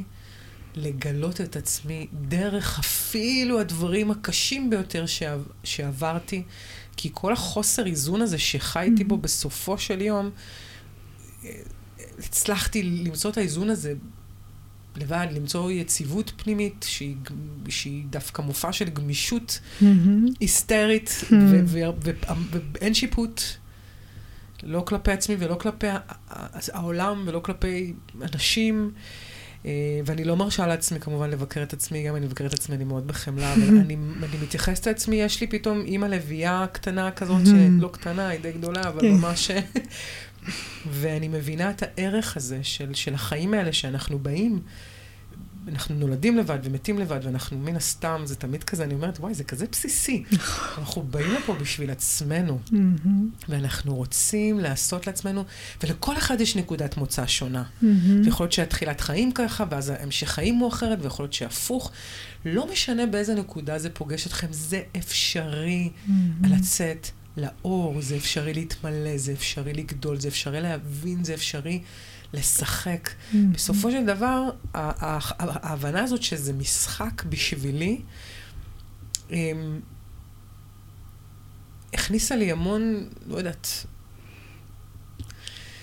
[0.75, 6.43] לגלות את עצמי דרך אפילו הדברים הקשים ביותר שעב, שעברתי,
[6.97, 9.07] כי כל החוסר איזון הזה שחייתי mm-hmm.
[9.07, 10.29] בו בסופו של יום,
[11.45, 11.49] אה,
[12.19, 13.93] הצלחתי למצוא את האיזון הזה
[14.95, 17.15] לבד, למצוא יציבות פנימית שהיא,
[17.69, 19.85] שהיא דווקא מופע של גמישות mm-hmm.
[20.39, 21.33] היסטרית, mm-hmm.
[22.73, 23.41] ואין שיפוט,
[24.63, 25.87] לא כלפי עצמי ולא כלפי
[26.73, 28.91] העולם ולא כלפי אנשים.
[29.65, 29.71] אה,
[30.05, 33.07] ואני לא מרשה לעצמי כמובן לבקר את עצמי, גם אני מבקר את עצמי, אני מאוד
[33.07, 38.27] בחמלה, אבל אני, אני מתייחסת לעצמי, יש לי פתאום אימא לביאה קטנה כזאת, שלא קטנה,
[38.27, 39.11] היא די גדולה, אבל כן.
[39.11, 39.51] ממש
[40.91, 44.61] ואני מבינה את הערך הזה של, של החיים האלה שאנחנו באים,
[45.67, 49.43] אנחנו נולדים לבד ומתים לבד, ואנחנו מן הסתם, זה תמיד כזה, אני אומרת, וואי, זה
[49.43, 50.23] כזה בסיסי.
[50.77, 52.59] אנחנו באים לפה בשביל עצמנו,
[53.49, 55.43] ואנחנו רוצים לעשות לעצמנו,
[55.83, 57.63] ולכל אחד יש נקודת מוצא שונה.
[58.23, 61.91] ויכול להיות שהתחילת חיים ככה, ואז המשך חיים הוא אחרת, ויכול להיות שהפוך.
[62.45, 65.89] לא משנה באיזה נקודה זה פוגש אתכם, זה אפשרי
[66.43, 67.07] לצאת.
[67.37, 71.81] לאור, זה אפשרי להתמלא, זה אפשרי לגדול, זה אפשרי להבין, זה אפשרי
[72.33, 73.09] לשחק.
[73.09, 73.35] Mm-hmm.
[73.51, 78.01] בסופו של דבר, ההבנה הזאת שזה משחק בשבילי,
[79.31, 79.79] אמ,
[81.93, 83.85] הכניסה לי המון, לא יודעת...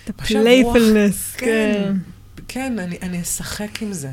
[0.03, 1.45] את ה playfulness, כן.
[1.45, 1.93] כן,
[2.47, 4.11] כן אני, אני אשחק עם זה.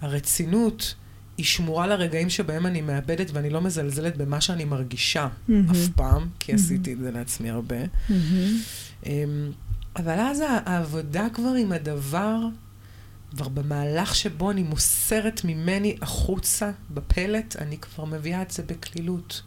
[0.00, 0.94] הרצינות,
[1.40, 5.52] היא שמורה לרגעים שבהם אני מאבדת ואני לא מזלזלת במה שאני מרגישה mm-hmm.
[5.70, 6.54] אף פעם, כי mm-hmm.
[6.54, 7.76] עשיתי את זה לעצמי הרבה.
[7.84, 9.04] Mm-hmm.
[9.96, 12.38] אבל אז העבודה כבר עם הדבר,
[13.30, 19.42] כבר במהלך שבו אני מוסרת ממני החוצה בפלט, אני כבר מביאה את זה בקלילות.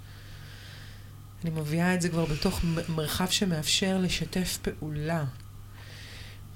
[1.44, 5.26] אני מביאה את זה כבר בתוך מרחב שמאפשר לשתף פעולה.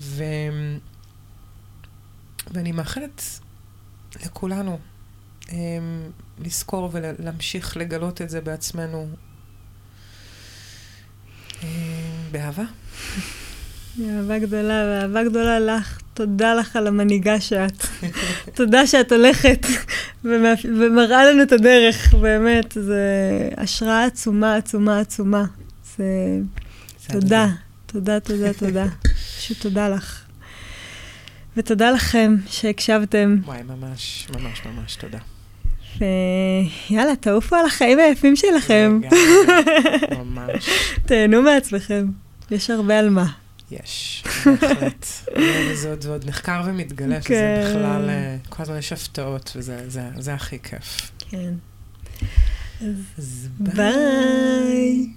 [0.01, 0.23] ו...
[2.53, 3.23] ואני מאחלת
[4.25, 4.79] לכולנו
[6.39, 9.07] לזכור ולהמשיך לגלות את זה בעצמנו
[12.31, 12.63] באהבה.
[14.05, 15.99] אהבה גדולה, ואהבה גדולה לך.
[16.13, 17.85] תודה לך על המנהיגה שאת.
[18.53, 19.65] תודה שאת הולכת
[20.23, 22.77] ומראה לנו את הדרך, באמת.
[22.81, 23.03] זה
[23.57, 25.45] השראה עצומה, עצומה, עצומה.
[25.97, 26.39] זה...
[27.11, 27.47] תודה,
[27.85, 28.85] תודה, תודה, תודה.
[29.37, 30.25] פשוט תודה לך.
[31.57, 33.37] ותודה לכם שהקשבתם.
[33.45, 35.19] וואי, ממש, ממש, ממש תודה.
[35.99, 38.99] ויאללה, תעופו על החיים היפים שלכם.
[40.17, 40.69] ממש.
[41.07, 42.05] תהנו מעצמכם,
[42.51, 43.25] יש הרבה על מה.
[43.71, 45.05] יש, בהחלט.
[45.71, 47.63] וזה עוד, עוד נחקר ומתגלה, שזה כן.
[47.69, 51.11] בכלל, אה, כל הזמן יש הפתעות, וזה זה, זה הכי כיף.
[51.29, 51.53] כן.
[53.17, 55.07] אז ביי.